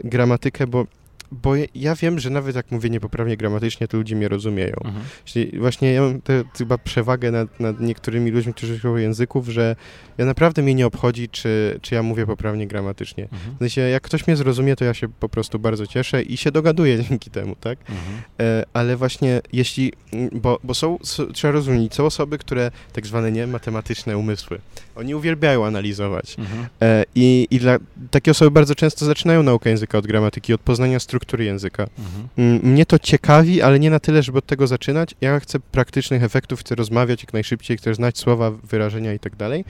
[0.08, 0.86] gramatykę, bo
[1.30, 4.76] bo ja wiem, że nawet jak mówię niepoprawnie gramatycznie, to ludzie mnie rozumieją.
[4.84, 5.04] Mhm.
[5.24, 9.76] Czyli właśnie ja mam tę chyba przewagę nad, nad niektórymi ludźmi, którzy uczą języków, że
[10.18, 13.24] ja naprawdę mnie nie obchodzi, czy, czy ja mówię poprawnie gramatycznie.
[13.24, 13.54] Mhm.
[13.54, 16.52] W sensie, jak ktoś mnie zrozumie, to ja się po prostu bardzo cieszę i się
[16.52, 17.78] dogaduję dzięki temu, tak?
[17.78, 18.22] Mhm.
[18.40, 19.92] E, ale właśnie jeśli,
[20.32, 20.98] bo, bo są,
[21.32, 24.58] trzeba rozumieć, są osoby, które tak zwane nie matematyczne umysły,
[24.96, 26.36] oni uwielbiają analizować.
[26.38, 26.66] Mhm.
[26.82, 27.78] E, I, I dla
[28.10, 31.86] takie osoby bardzo często zaczynają naukę języka od gramatyki, od poznania struktury języka.
[31.98, 32.28] Mhm.
[32.38, 35.14] Mm, Mnie to ciekawi, ale nie na tyle, żeby od tego zaczynać.
[35.20, 39.64] Ja chcę praktycznych efektów, chcę rozmawiać jak najszybciej, chcę znać słowa, wyrażenia i tak dalej.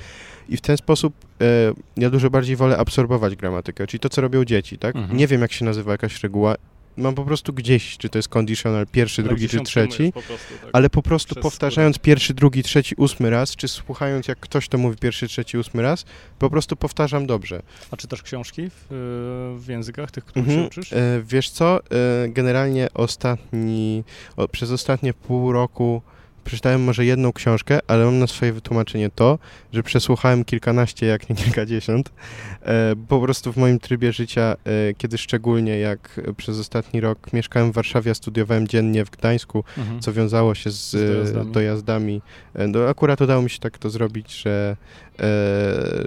[0.49, 1.45] I w ten sposób e,
[1.97, 4.97] ja dużo bardziej wolę absorbować gramatykę, czyli to, co robią dzieci, tak?
[4.97, 5.19] Mhm.
[5.19, 6.55] Nie wiem, jak się nazywa jakaś reguła.
[6.97, 10.55] Mam po prostu gdzieś, czy to jest conditional pierwszy, Tak, drugi czy trzeci, po prostu,
[10.63, 10.71] tak.
[10.73, 14.79] ale po prostu Przez powtarzając pierwszy, drugi, trzeci, ósmy raz, czy słuchając, jak ktoś to
[14.79, 16.05] mówi pierwszy, trzeci, ósmy raz,
[16.39, 17.63] po prostu powtarzam dobrze.
[17.91, 18.87] A czytasz książki w,
[19.61, 20.69] w językach tych, których się Mhm.
[20.69, 20.93] uczysz?
[20.93, 24.05] E, wiesz co, e, generalnie ostatni,
[24.37, 26.03] o, przez ostatnie pół roku
[26.47, 29.39] przeczytałem może jedną książkę, ale mam na swoje wytłumaczenie to,
[29.73, 32.13] że przesłuchałem kilkanaście, jak nie kilkadziesiąt.
[32.63, 37.73] E, po prostu w moim trybie życia, e, kiedy szczególnie jak przez ostatni rok mieszkałem
[37.73, 40.01] w Warszawie, studiowałem dziennie w Gdańsku, Mhm.
[40.01, 41.53] co wiązało się z, Z dojazdami.
[41.53, 42.23] dojazdami.
[42.55, 44.77] E, No, akurat udało mi się tak to zrobić, że,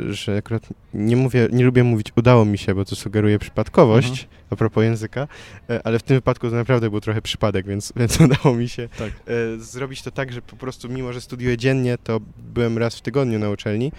[0.09, 4.27] że akurat nie mówię, nie lubię mówić udało mi się, bo to sugeruje przypadkowość, Mhm.
[4.49, 5.27] a propos języka,
[5.69, 8.89] e, ale w tym wypadku to naprawdę był trochę przypadek, więc, więc udało mi się
[8.97, 9.09] Tak.
[9.09, 9.13] e,
[9.59, 12.19] zrobić to tak, że po prostu mimo, że studiuję dziennie, to
[12.53, 13.91] byłem raz w tygodniu na uczelni,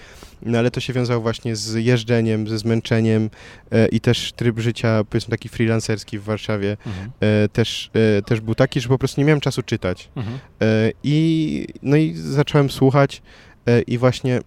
[0.42, 3.30] no ale to się wiązało właśnie z jeżdżeniem, ze zmęczeniem
[3.72, 7.10] e, i też tryb życia, powiedzmy taki freelancerski w Warszawie Mhm.
[7.20, 10.08] e, też, e, też był taki, że po prostu nie miałem czasu czytać.
[10.16, 10.38] Mhm.
[10.62, 13.22] E, I, no i zacząłem słuchać
[13.66, 14.40] e, i właśnie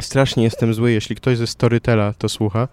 [0.00, 2.68] strasznie jestem zły, jeśli ktoś ze Storytela to słucha,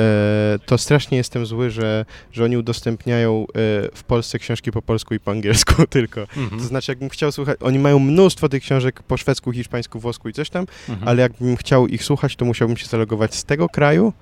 [0.00, 3.44] e, to strasznie jestem zły, że, że oni udostępniają e,
[3.94, 6.26] w Polsce książki po polsku i po angielsku tylko.
[6.26, 6.60] To Mhm.
[6.62, 10.50] znaczy, jakbym chciał słuchać, oni mają mnóstwo tych książek po szwedzku, hiszpańsku, włosku i coś
[10.50, 11.08] tam, Mhm.
[11.08, 14.12] ale jakbym chciał ich słuchać, to musiałbym się zalogować z tego kraju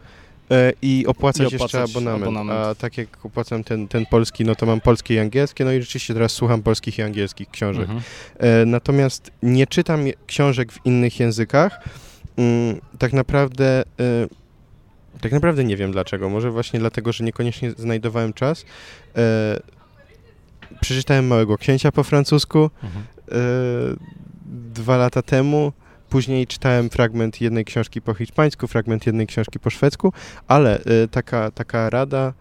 [0.50, 2.22] e, i opłacać, I opłacać jeszcze abonament.
[2.22, 2.66] abonament.
[2.66, 5.80] A tak jak opłacam ten, ten polski, no to mam polskie i angielskie, no i
[5.82, 7.82] rzeczywiście teraz słucham polskich i angielskich książek.
[7.90, 8.00] Mhm.
[8.38, 11.80] E, natomiast nie czytam książek w innych językach.
[12.38, 13.82] Mm, tak naprawdę.
[14.00, 14.28] E,
[15.20, 16.28] tak naprawdę nie wiem dlaczego.
[16.28, 18.64] Może właśnie dlatego, że niekoniecznie znajdowałem czas.
[19.16, 19.60] E,
[20.80, 23.04] przeczytałem Małego Księcia po francusku Mhm.
[23.28, 23.34] e,
[24.74, 25.72] dwa lata temu.
[26.08, 30.12] Później czytałem fragment jednej książki po hiszpańsku, fragment jednej książki po szwedzku,
[30.46, 30.80] ale
[31.10, 32.32] taka, taka rada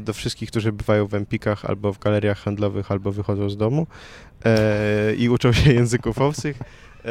[0.00, 3.86] do wszystkich, którzy bywają w Empikach albo w galeriach handlowych, albo wychodzą z domu
[4.44, 6.58] e, i uczą się języków obcych.
[7.04, 7.08] E,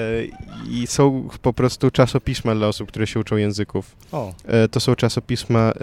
[0.70, 3.96] I są po prostu czasopisma dla osób, które się uczą języków.
[4.12, 4.34] O.
[4.46, 5.74] E, to są czasopisma, e,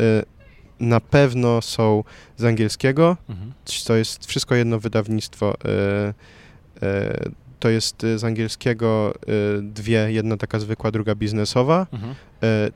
[0.81, 2.05] na pewno są
[2.37, 3.53] z angielskiego, Mhm.
[3.87, 5.55] to jest wszystko jedno wydawnictwo.
[7.61, 9.15] To jest z angielskiego
[9.63, 11.87] dwie, jedna taka zwykła, druga biznesowa.
[11.93, 12.15] Mhm.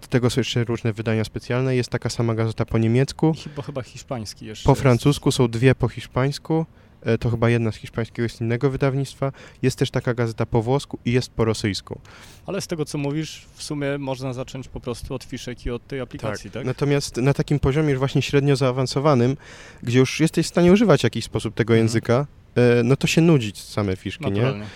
[0.01, 1.77] Do tego są jeszcze różne wydania specjalne.
[1.77, 3.33] Jest taka sama gazeta po niemiecku.
[3.37, 4.83] I chyba, chyba hiszpański jeszcze Po jest.
[4.83, 6.67] francusku są dwie po hiszpańsku.
[7.03, 9.33] E, To chyba jedna z hiszpańskiego jest innego wydawnictwa.
[9.63, 12.01] Jest też taka gazeta po włosku i jest po rosyjsku.
[12.47, 15.87] Ale z tego, co mówisz, w sumie można zacząć po prostu od fiszek i od
[15.87, 16.65] tej aplikacji, tak?
[16.67, 19.37] Natomiast na takim poziomie już właśnie średnio zaawansowanym,
[19.83, 21.85] gdzie już jesteś w stanie używać w jakiś sposób tego Mhm.
[21.85, 24.31] języka, e, no to się nudzić same fiszki, nie?
[24.31, 24.65] Naturalnie.
[24.65, 24.69] E,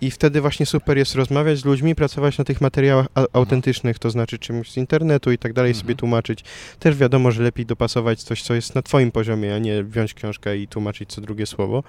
[0.00, 4.10] I wtedy właśnie super jest rozmawiać z ludźmi, pracować na tych materiałach a- autentycznych, to
[4.10, 5.82] znaczy czymś z internetu i tak dalej, Mhm.
[5.82, 6.44] sobie tłumaczyć.
[6.78, 10.56] Też wiadomo, że lepiej dopasować coś, co jest na twoim poziomie, a nie wziąć książkę
[10.58, 11.82] i tłumaczyć co drugie słowo.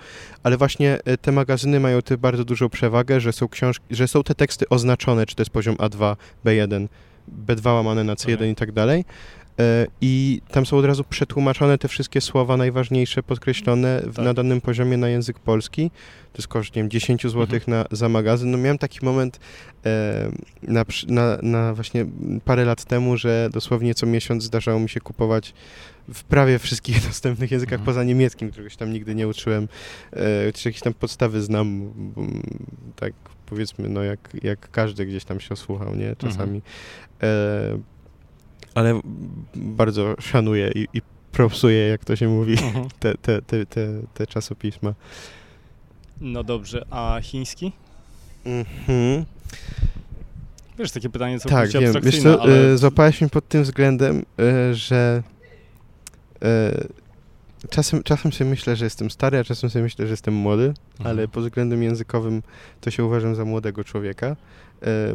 [0.44, 4.24] Ale właśnie e, te magazyny mają tę bardzo dużą przewagę, że są książki, że są
[4.24, 6.16] te teksty oznaczone, czy to jest poziom A2,
[6.46, 6.88] B1,
[7.48, 8.52] B2 łamane na C1 Okej.
[8.52, 9.06] i tak dalej.
[9.60, 14.26] E, I tam są od razu przetłumaczone te wszystkie słowa najważniejsze, podkreślone w, Tak.
[14.26, 15.92] na danym poziomie na język polski.
[16.34, 18.52] To jest koszt, nie wiem, 10 zł na, za magazyn.
[18.52, 19.40] No miałem taki moment
[19.86, 20.32] e,
[20.64, 22.06] na, na, na właśnie
[22.46, 25.54] parę lat temu, że dosłownie co miesiąc zdarzało mi się kupować
[26.14, 27.86] w prawie wszystkich dostępnych językach Mhm.
[27.86, 29.68] poza niemieckim, którego się tam nigdy nie uczyłem,
[30.12, 31.94] e, czy jakieś tam podstawy znam,
[32.96, 33.14] tak
[33.46, 36.62] powiedzmy, no jak, jak każdy gdzieś tam się osłuchał, nie, czasami.
[37.24, 37.80] E,
[38.76, 39.00] ale
[39.56, 41.02] bardzo szanuję i, i
[41.32, 42.88] propsuję, jak to się mówi, Mhm.
[43.00, 44.94] te, te, te, te, te czasopisma.
[46.22, 47.72] No dobrze, a chiński?
[48.46, 49.26] Mhm.
[50.80, 52.02] Wiesz, takie pytanie Tak, całkowicie wiem.
[52.04, 52.72] Wiesz co, ale...
[52.72, 55.24] e, złapałeś mnie pod tym względem, e, że
[56.42, 56.84] e,
[57.70, 60.64] czasem, czasem sobie myślę, że jestem stary, a czasem sobie myślę, że jestem młody,
[61.00, 61.10] Mhm.
[61.18, 62.42] ale pod względem językowym
[62.82, 64.36] to się uważam za młodego człowieka,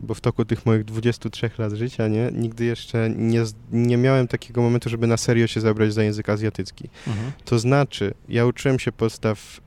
[0.03, 4.63] bo w toku tych moich 23 lat życia, nie, nigdy jeszcze nie, nie miałem takiego
[4.63, 6.89] momentu, żeby na serio się zabrać za język azjatycki.
[7.07, 7.33] Mhm.
[7.45, 9.61] To znaczy, ja uczyłem się podstaw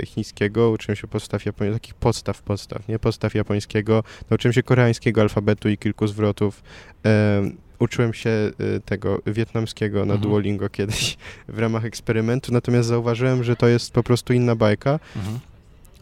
[0.00, 2.98] e, chińskiego, uczyłem się podstaw japońskiego, takich podstaw, podstaw, nie?
[2.98, 6.62] Podstaw japońskiego, nauczyłem się koreańskiego alfabetu i kilku zwrotów.
[7.06, 10.20] E, uczyłem się e, tego wietnamskiego na Mhm.
[10.20, 11.16] Duolingo kiedyś
[11.48, 15.38] w ramach eksperymentu, natomiast zauważyłem, że to jest po prostu inna bajka, Mhm.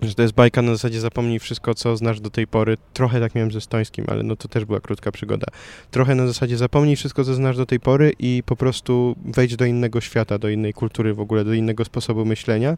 [0.03, 2.77] Że to jest bajka na zasadzie zapomnij wszystko, co znasz do tej pory.
[2.93, 5.47] Trochę tak miałem ze estońskim, ale no to też była krótka przygoda.
[5.91, 9.65] Trochę na zasadzie zapomnij wszystko, co znasz do tej pory i po prostu wejdź do
[9.65, 12.77] innego świata, do innej kultury w ogóle, do innego sposobu myślenia.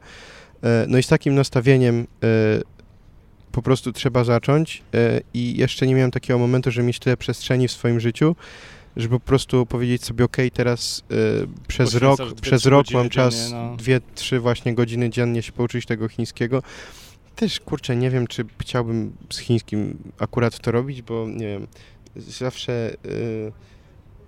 [0.63, 2.27] E, No i z takim nastawieniem e,
[3.53, 7.69] po prostu trzeba zacząć e, i jeszcze nie miałem takiego momentu, że mieć tyle przestrzeni
[7.69, 8.37] w swoim życiu,
[8.97, 11.15] żeby po prostu powiedzieć sobie, ok, teraz e,
[11.69, 16.09] przez rok, przez rok mam czas, na- dwie, trzy właśnie godziny dziennie się pouczyć tego
[16.09, 16.63] chińskiego.
[17.37, 21.67] Też, kurczę, nie wiem, czy chciałbym z chińskim akurat to robić, bo nie wiem,
[22.17, 23.53] zawsze y,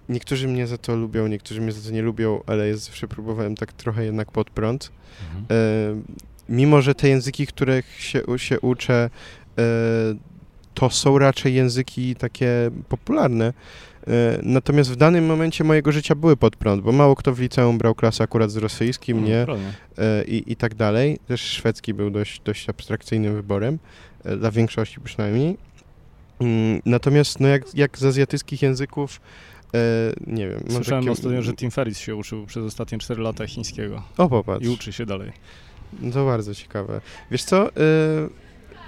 [0.08, 3.56] niektórzy mnie za to lubią, niektórzy mnie za to nie lubią, ale ja zawsze próbowałem
[3.56, 4.92] tak trochę jednak pod prąd.
[5.20, 5.46] Mhm.
[5.50, 6.02] E,
[6.48, 9.10] mimo, że te języki, których się, się uczę,
[9.58, 9.62] e,
[10.74, 13.52] to są raczej języki takie popularne.
[14.06, 17.78] E, Natomiast w danym momencie mojego życia były pod prąd, bo mało kto w liceum
[17.78, 19.46] brał klasę akurat z rosyjskim, No, nie?
[19.98, 21.18] E, I, i tak dalej.
[21.28, 23.78] Też szwedzki był dość, dość abstrakcyjnym wyborem,
[24.24, 25.56] e, dla większości przynajmniej.
[26.40, 29.20] Mm, Natomiast no jak, jak z azjatyckich języków,
[30.26, 30.60] nie wiem.
[30.70, 34.66] Słyszałem ostatnio, że Tim Ferriss się uczył przez ostatnie 4 lata chińskiego O, popatrz.
[34.66, 35.32] i uczy się dalej.
[36.12, 37.00] To bardzo ciekawe.
[37.30, 37.68] Wiesz co,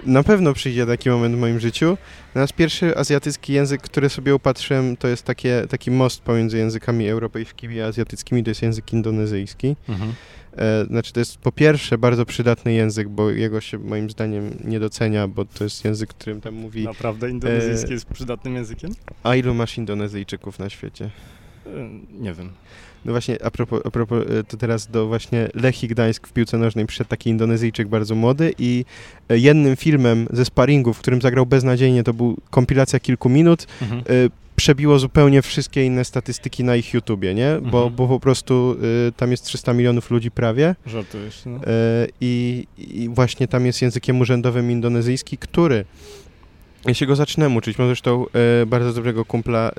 [0.05, 1.97] na pewno przyjdzie taki moment w moim życiu.
[2.35, 7.81] Nasz pierwszy azjatycki język, który sobie upatrzyłem, to jest takie, taki most pomiędzy językami europejskimi
[7.81, 9.75] a azjatyckimi, to jest język indonezyjski.
[9.89, 10.13] Mhm.
[10.57, 14.79] E, Znaczy to jest po pierwsze bardzo przydatny język, bo jego się moim zdaniem nie
[14.79, 18.91] docenia, bo to jest język, którym tam mówi Naprawdę indonezyjski E, jest przydatnym językiem?
[19.23, 21.09] a ilu masz Indonezyjczyków na świecie?
[21.65, 21.69] E,
[22.19, 22.51] Nie wiem.
[23.05, 26.57] No właśnie, a propos, a propos e, to teraz do właśnie Lechii Gdańsk w piłce
[26.57, 28.85] nożnej przyszedł taki Indonezyjczyk bardzo młody i
[29.29, 34.01] e, jednym filmem ze sparingu, w którym zagrał beznadziejnie, to był kompilacja kilku minut, Mhm.
[34.01, 34.03] e,
[34.55, 37.57] przebiło zupełnie wszystkie inne statystyki na ich YouTubie, nie?
[37.61, 37.95] Bo, Mhm.
[37.95, 38.75] bo po prostu
[39.07, 41.41] e, tam jest 300 milionów ludzi prawie Żartujesz.
[41.45, 41.57] No.
[41.57, 45.85] e, i, i właśnie tam jest językiem urzędowym indonezyjski, który
[46.85, 47.77] ja się go zaczynam uczyć.
[47.77, 48.25] Mam zresztą
[48.61, 49.71] e, bardzo dobrego kumpla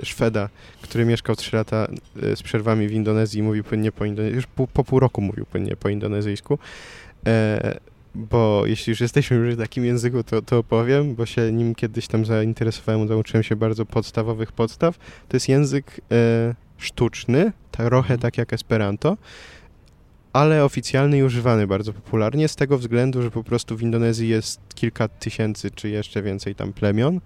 [0.00, 0.48] e, Szweda,
[0.82, 1.88] który mieszkał 3 lata
[2.22, 4.36] e, z przerwami w Indonezji i mówił płynnie po indonezyjsku.
[4.36, 6.58] Już po, po pół roku mówił płynnie po indonezyjsku.
[7.26, 7.78] E,
[8.14, 12.06] bo jeśli już jesteśmy już w takim języku, to, to opowiem, bo się nim kiedyś
[12.06, 14.98] tam zainteresowałem, nauczyłem się bardzo podstawowych podstaw.
[15.28, 18.20] To jest język e, sztuczny, trochę Mhm.
[18.20, 19.16] tak jak Esperanto,
[20.36, 24.60] ale oficjalny i używany bardzo popularnie z tego względu, że po prostu w Indonezji jest
[24.74, 27.20] kilka tysięcy czy jeszcze więcej tam plemion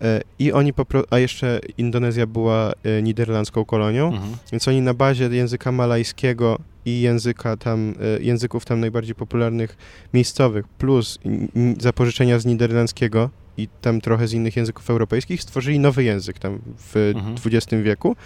[0.00, 4.32] e, i oni po a jeszcze Indonezja była e, niderlandzką kolonią, Mhm.
[4.52, 9.76] więc oni na bazie języka malajskiego i języka tam, e, języków tam najbardziej popularnych
[10.14, 11.18] miejscowych plus
[11.80, 16.96] zapożyczenia z niderlandzkiego i tam trochę z innych języków europejskich stworzyli nowy język tam w
[17.16, 17.34] Mhm.
[17.46, 18.16] XX wieku.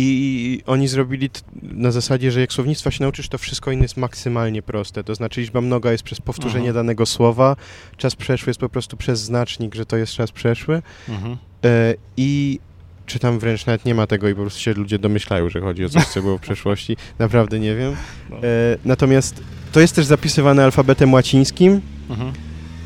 [0.00, 1.30] I oni zrobili
[1.62, 5.04] na zasadzie, że jak słownictwa się nauczysz, to wszystko inne jest maksymalnie proste.
[5.04, 6.74] To znaczy liczba mnoga jest przez powtórzenie Mhm.
[6.74, 7.56] danego słowa,
[7.96, 10.82] czas przeszły jest po prostu przez znacznik, że to jest czas przeszły.
[11.08, 11.36] Mhm.
[11.64, 12.58] E, I
[13.06, 15.84] czy tam wręcz nawet nie ma tego i po prostu się ludzie domyślają, że chodzi
[15.84, 16.96] o coś, co było w przeszłości.
[17.18, 17.96] Naprawdę nie wiem.
[18.30, 18.36] No.
[18.36, 18.40] E,
[18.84, 19.42] natomiast
[19.72, 21.80] to jest też zapisywane alfabetem łacińskim
[22.10, 22.32] Mhm.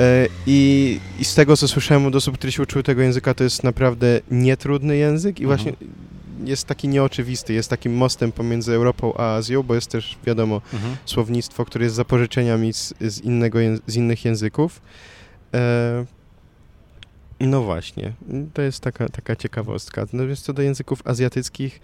[0.00, 3.44] e, i, i z tego, co słyszałem od osób, które się uczyły tego języka, to
[3.44, 5.76] jest naprawdę nietrudny język i Mhm.
[6.44, 10.96] Jest taki nieoczywisty, jest takim mostem pomiędzy Europą a Azją, bo jest też, wiadomo, Mhm.
[11.04, 14.80] słownictwo, które jest zapożyczeniami z, z, innego, z innych języków.
[15.54, 16.04] E,
[17.40, 18.12] no właśnie,
[18.54, 20.00] to jest taka, taka ciekawostka.
[20.12, 21.80] Natomiast co do języków azjatyckich,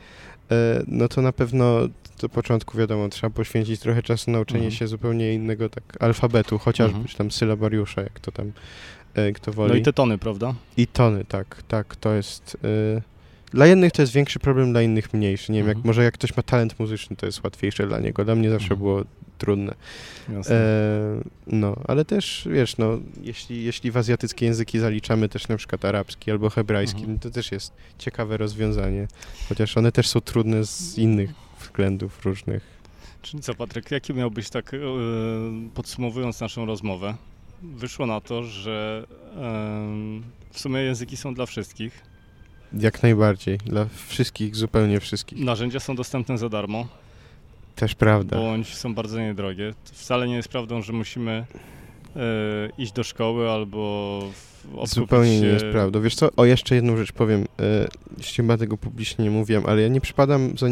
[0.50, 1.78] e, no to na pewno
[2.20, 4.76] do początku, wiadomo, trzeba poświęcić trochę czasu na uczenie Mhm.
[4.78, 7.08] się zupełnie innego tak alfabetu, chociażby, Mhm.
[7.08, 8.52] czy tam sylabariusza, jak to tam
[9.14, 9.70] e, kto woli.
[9.72, 10.54] No i te tony, prawda?
[10.76, 12.56] I tony, tak, tak, to jest...
[12.64, 13.02] Y...
[13.50, 15.52] Dla jednych to jest większy problem, dla innych mniejszy.
[15.52, 15.86] Nie wiem, jak, Mhm.
[15.86, 18.24] może jak ktoś ma talent muzyczny, to jest łatwiejsze dla niego.
[18.24, 18.80] Dla mnie zawsze Mhm.
[18.80, 19.04] było
[19.38, 19.74] trudne.
[20.30, 20.60] E,
[21.46, 26.30] no, ale też, wiesz, no, jeśli, jeśli w azjatyckie języki zaliczamy też na przykład arabski
[26.30, 27.12] albo hebrajski, Mhm.
[27.14, 29.08] no to też jest ciekawe rozwiązanie.
[29.48, 31.30] Chociaż one też są trudne z innych
[31.60, 32.78] względów różnych.
[33.22, 34.78] Czyli co, Patryk, jaki miałbyś tak, e,
[35.74, 37.14] podsumowując naszą rozmowę,
[37.62, 42.07] wyszło na to, że em, w sumie języki są dla wszystkich,
[42.72, 43.58] Jak najbardziej.
[43.58, 45.38] Dla wszystkich, zupełnie wszystkich.
[45.44, 46.86] narzędzia są dostępne za darmo,
[47.76, 48.36] Też prawda.
[48.36, 49.74] bądź są bardzo niedrogie.
[49.84, 51.44] Wcale nie jest prawdą, że musimy
[52.16, 52.20] e,
[52.78, 54.20] iść do szkoły albo
[54.84, 56.00] Zupełnie nie się- jest prawdą.
[56.00, 57.46] Wiesz co, o jeszcze jedną rzecz powiem.
[58.18, 60.66] Jeszcze chyba tego publicznie nie mówiłem, ale ja nie przypadam za...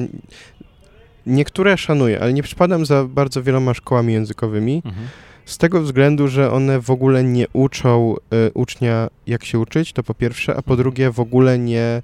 [1.26, 5.08] Niektóre szanuję, ale nie przypadam za bardzo wieloma szkołami językowymi, Mhm.
[5.46, 10.02] Z tego względu, że one w ogóle nie uczą e, ucznia jak się uczyć, to
[10.02, 12.02] po pierwsze, a po drugie w ogóle nie...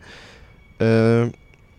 [0.80, 1.30] E,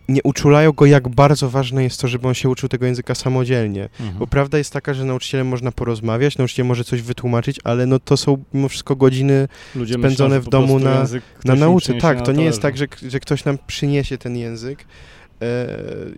[0.09, 3.83] nie uczulają go, jak bardzo ważne jest to, żeby on się uczył tego języka samodzielnie.
[3.99, 4.19] Mhm.
[4.19, 8.17] Bo prawda jest taka, że nauczycielem można porozmawiać, nauczyciel może coś wytłumaczyć, ale no to
[8.17, 10.93] są mimo wszystko godziny Ludzie spędzone myślą, w domu na-
[11.45, 11.93] na nauce.
[12.01, 14.85] Tak, na to nie jest tak, że, że ktoś nam przyniesie ten język.
[15.41, 15.45] E,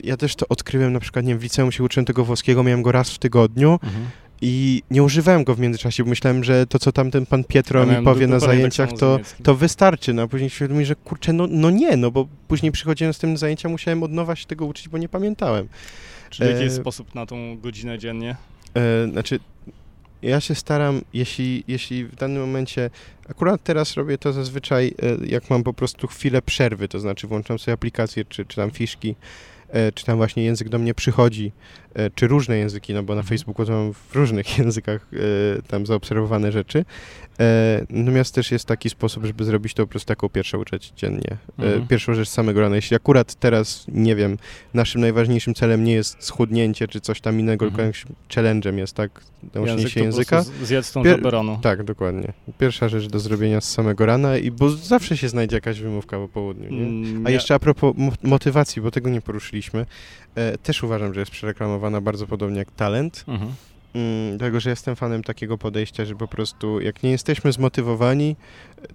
[0.04, 2.82] ja też to odkryłem na przykład, nie wiem, w liceum się uczyłem tego włoskiego, miałem
[2.82, 4.06] go raz w tygodniu Mhm.
[4.42, 7.86] I nie używałem go w międzyczasie, bo myślałem, że to, co tam ten pan Pietro
[7.86, 10.14] Ja mi powie na tak zajęciach, z to, to wystarczy.
[10.14, 13.20] No a później świadomi, mi, że kurczę, no, no nie, no bo później przychodziłem z
[13.20, 15.68] tym zajęcia, musiałem od nowa się tego uczyć, bo nie pamiętałem.
[16.30, 18.36] Czy w jakiś e, sposób na tą godzinę dziennie?
[18.76, 19.40] E, znaczy,
[20.22, 22.90] ja się staram, jeśli, jeśli w danym momencie,
[23.30, 27.60] akurat teraz robię to zazwyczaj, e, jak mam po prostu chwilę przerwy, to znaczy włączam
[27.60, 29.16] sobie aplikację, czy, czy tam fiszki, e,
[29.94, 31.52] czy tam właśnie język do mnie przychodzi,
[31.94, 33.30] e, czy różne języki, no bo na Mhm.
[33.38, 36.86] Facebooku to mam w różnych językach e, tam zaobserwowane rzeczy.
[37.40, 41.38] E, Natomiast też jest taki sposób, żeby zrobić to po prostu taką pierwszą rzecz dziennie.
[41.60, 41.88] E, Mhm.
[41.88, 42.76] Pierwszą rzecz z samego rana.
[42.76, 44.38] Jeśli akurat teraz, nie wiem,
[44.74, 47.92] naszym najważniejszym celem nie jest schudnięcie czy coś tam innego, Mhm.
[47.94, 49.22] tylko jakimś challenge'em jest, tak?
[49.54, 50.44] Nauczenie Język się języka.
[50.64, 51.60] zjedz tą Pier- rano.
[51.64, 52.34] Tak, dokładnie.
[52.60, 56.28] Pierwsza rzecz do zrobienia z samego rana, i bo zawsze się znajdzie jakaś wymówka po
[56.28, 56.86] południu, nie?
[56.88, 59.56] Mm, A jeszcze a propos mo- motywacji, bo tego nie poruszyliśmy,
[60.36, 63.26] e, też uważam, że jest przereklamowana bardzo podobnie jak talent.
[63.28, 63.52] Mhm.
[63.96, 68.36] Mm, dlatego, że jestem fanem takiego podejścia, że po prostu jak nie jesteśmy zmotywowani,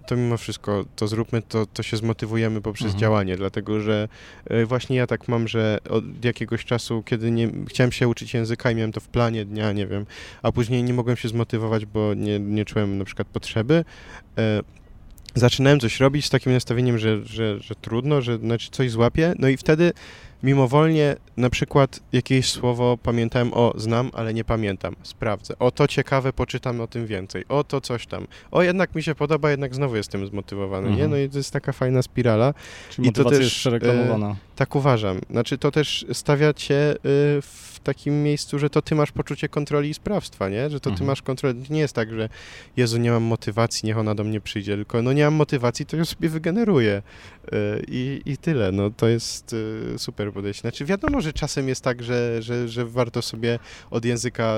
[0.07, 2.99] to mimo wszystko to zróbmy, to, to się zmotywujemy poprzez Mhm.
[3.01, 4.07] działanie, dlatego że
[4.45, 8.71] e, właśnie ja tak mam, że od jakiegoś czasu, kiedy nie, chciałem się uczyć języka
[8.71, 10.05] i miałem to w planie dnia, nie wiem,
[10.41, 13.85] a później nie mogłem się zmotywować, bo nie, nie czułem na przykład potrzeby,
[14.37, 14.61] e,
[15.35, 19.47] zaczynałem coś robić z takim nastawieniem, że, że, że trudno, że znaczy coś złapię, no
[19.47, 19.91] i wtedy
[20.43, 26.33] mimowolnie na przykład jakieś słowo pamiętałem, o znam, ale nie pamiętam, sprawdzę, o to ciekawe,
[26.33, 29.95] poczytam o tym więcej, o to coś tam, o jednak mi się podoba, jednak znowu
[29.95, 30.93] jestem zmotywowany, nie?
[30.93, 31.11] Mhm.
[31.11, 32.53] No i to jest taka fajna spirala,
[32.89, 34.35] Czyli i to też, jest przereklamowana.
[34.55, 35.19] tak uważam.
[35.29, 36.97] Znaczy to też stawia cię y,
[37.41, 40.69] w takim miejscu, że to ty masz poczucie kontroli i sprawstwa, nie?
[40.69, 41.07] Że to ty Mhm.
[41.07, 41.53] masz kontrolę.
[41.69, 42.29] Nie jest tak, że
[42.77, 45.97] Jezu, nie mam motywacji, niech ona do mnie przyjdzie, tylko no nie mam motywacji, to
[45.97, 47.01] ją sobie wygeneruję.
[47.45, 47.51] Y,
[47.87, 50.61] I, I tyle, no to jest y, super podejście.
[50.61, 53.59] Znaczy wiadomo, że czasem jest tak, że, że, że warto sobie
[53.89, 54.57] od języka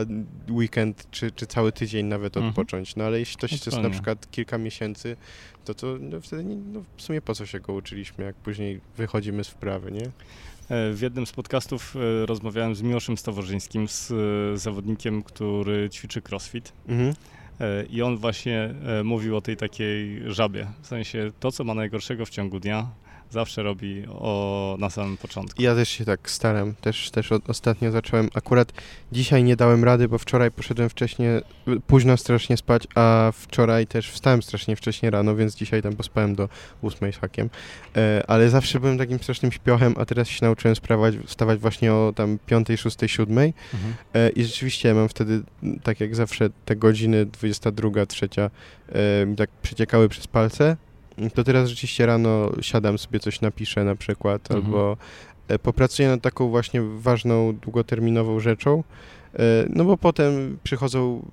[0.49, 2.49] weekend czy, czy cały tydzień nawet Mhm.
[2.49, 3.91] odpocząć, no ale jeśli to się jest na Dokładnie.
[3.91, 5.17] przykład kilka miesięcy,
[5.65, 8.81] to to no, wtedy nie, no, w sumie po co się go uczyliśmy, jak później
[8.97, 10.09] wychodzimy z wprawy, nie?
[10.69, 16.21] E, W jednym z podcastów e, rozmawiałem z Miłoszem Staworzyńskim, z e, zawodnikiem, który ćwiczy
[16.29, 16.73] crossfit.
[16.87, 17.13] Mhm.
[17.89, 20.67] I on właśnie mówił o tej takiej żabie.
[20.81, 22.87] W sensie to, co ma najgorszego w ciągu dnia,
[23.33, 25.61] zawsze robi o, na samym początku.
[25.61, 26.75] Ja też się tak staram.
[26.75, 28.29] Też, też od, ostatnio zacząłem.
[28.33, 28.73] Akurat
[29.11, 31.41] dzisiaj nie dałem rady, bo wczoraj poszedłem wcześniej,
[31.87, 36.49] późno strasznie spać, a wczoraj też wstałem strasznie wcześnie rano, więc dzisiaj tam pospałem do
[36.81, 37.49] ósmej z hakiem.
[37.95, 42.13] E, ale zawsze byłem takim strasznym śpiochem, a teraz się nauczyłem sprawać, wstawać właśnie o
[42.15, 43.53] tam piątej, szóstej, siódmej.
[43.73, 43.93] Mhm.
[44.13, 45.41] E, I rzeczywiście mam wtedy,
[45.83, 48.49] tak jak zawsze, te godziny 22, trzecia
[48.89, 50.77] e, mi tak przeciekały przez palce.
[51.33, 54.65] To teraz rzeczywiście rano siadam, sobie coś napiszę na przykład, Mhm.
[54.65, 54.97] albo
[55.47, 58.83] e, popracuję nad taką właśnie ważną, długoterminową rzeczą.
[59.33, 59.39] e,
[59.69, 61.25] No bo potem przychodzą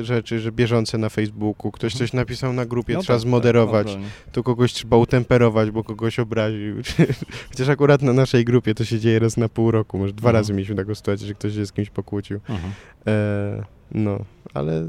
[0.00, 1.98] e, rzeczy, że bieżące na Facebooku, ktoś Mhm.
[1.98, 4.10] coś napisał na grupie, No trzeba tak, tak, zmoderować, naturalnie.
[4.32, 6.76] to kogoś trzeba utemperować, bo kogoś obraził.
[7.50, 10.34] Chociaż akurat na naszej grupie to się dzieje raz na pół roku, może dwa Mhm.
[10.42, 12.40] razy mieliśmy taką sytuację, że ktoś się z kimś pokłócił.
[12.48, 12.72] Mhm.
[13.06, 13.62] E,
[13.92, 14.18] no,
[14.54, 14.84] ale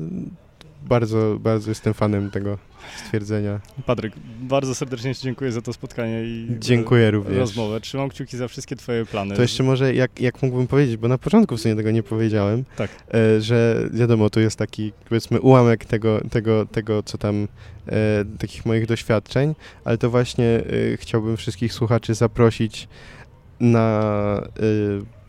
[0.86, 2.58] bardzo, bardzo jestem fanem tego
[3.06, 3.60] stwierdzenia.
[3.86, 7.38] Patryk, bardzo serdecznie Ci dziękuję za to spotkanie i e, Dziękuję również.
[7.38, 7.82] rozmowę.
[7.82, 9.36] Trzymam kciuki za wszystkie Twoje plany.
[9.36, 12.64] To jeszcze może, jak, jak mógłbym powiedzieć, bo na początku w sumie tego nie powiedziałem,
[12.76, 12.90] Tak.
[13.14, 17.48] e, że wiadomo, tu jest taki, powiedzmy, ułamek tego, tego, tego co tam,
[17.88, 19.56] e, takich moich doświadczeń,
[19.86, 20.64] ale to właśnie
[20.98, 22.88] chciałbym wszystkich słuchaczy zaprosić
[23.60, 24.48] na,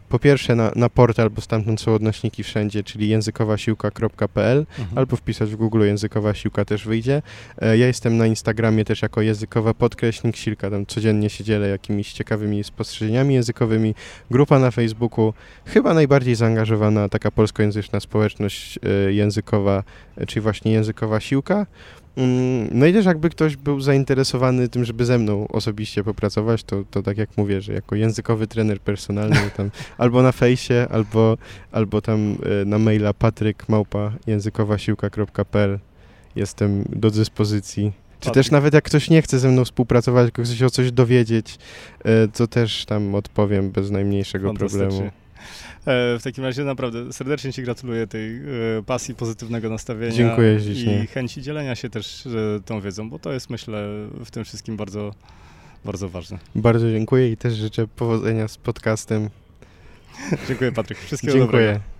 [0.08, 4.98] po pierwsze na, na portal, bo stamtąd są odnośniki wszędzie, czyli językowasiłka.pl Mhm.
[4.98, 7.22] albo wpisać w Google językowa siłka też wyjdzie.
[7.62, 12.12] E, Ja jestem na Instagramie też jako językowa podkreśnik silka, tam codziennie się dzielę jakimiś
[12.12, 13.94] ciekawymi spostrzeżeniami językowymi.
[14.30, 15.32] Grupa na Facebooku,
[15.66, 18.78] chyba najbardziej zaangażowana taka polskojęzyczna społeczność
[19.08, 19.82] e, językowa,
[20.16, 21.66] e, czyli właśnie językowa siłka.
[22.18, 26.84] Mm, No i też jakby ktoś był zainteresowany tym, żeby ze mną osobiście popracować, to,
[26.90, 31.38] to tak jak mówię, że jako językowy trener personalny tam albo na fejsie, albo,
[31.72, 35.78] albo tam e, na maila patryk małpa językowasiłka.pl
[36.36, 37.92] jestem do dyspozycji.
[38.20, 38.34] Czy Patryk.
[38.34, 41.58] też nawet jak ktoś nie chce ze mną współpracować, tylko chce się o coś dowiedzieć,
[42.04, 45.10] e, to też tam odpowiem bez najmniejszego problemu.
[45.86, 48.40] E, W takim razie naprawdę serdecznie Ci gratuluję tej e,
[48.86, 51.04] pasji, pozytywnego nastawienia Dziękuję ślicznie.
[51.04, 52.30] i chęci dzielenia się też e,
[52.64, 53.88] tą wiedzą, bo to jest myślę
[54.24, 55.14] w tym wszystkim bardzo,
[55.84, 56.38] bardzo ważne.
[56.54, 59.30] Bardzo dziękuję i też życzę powodzenia z podcastem.
[60.48, 61.72] Dziękuję Patryk, wszystkiego dobrego.
[61.72, 61.97] Dziękuję.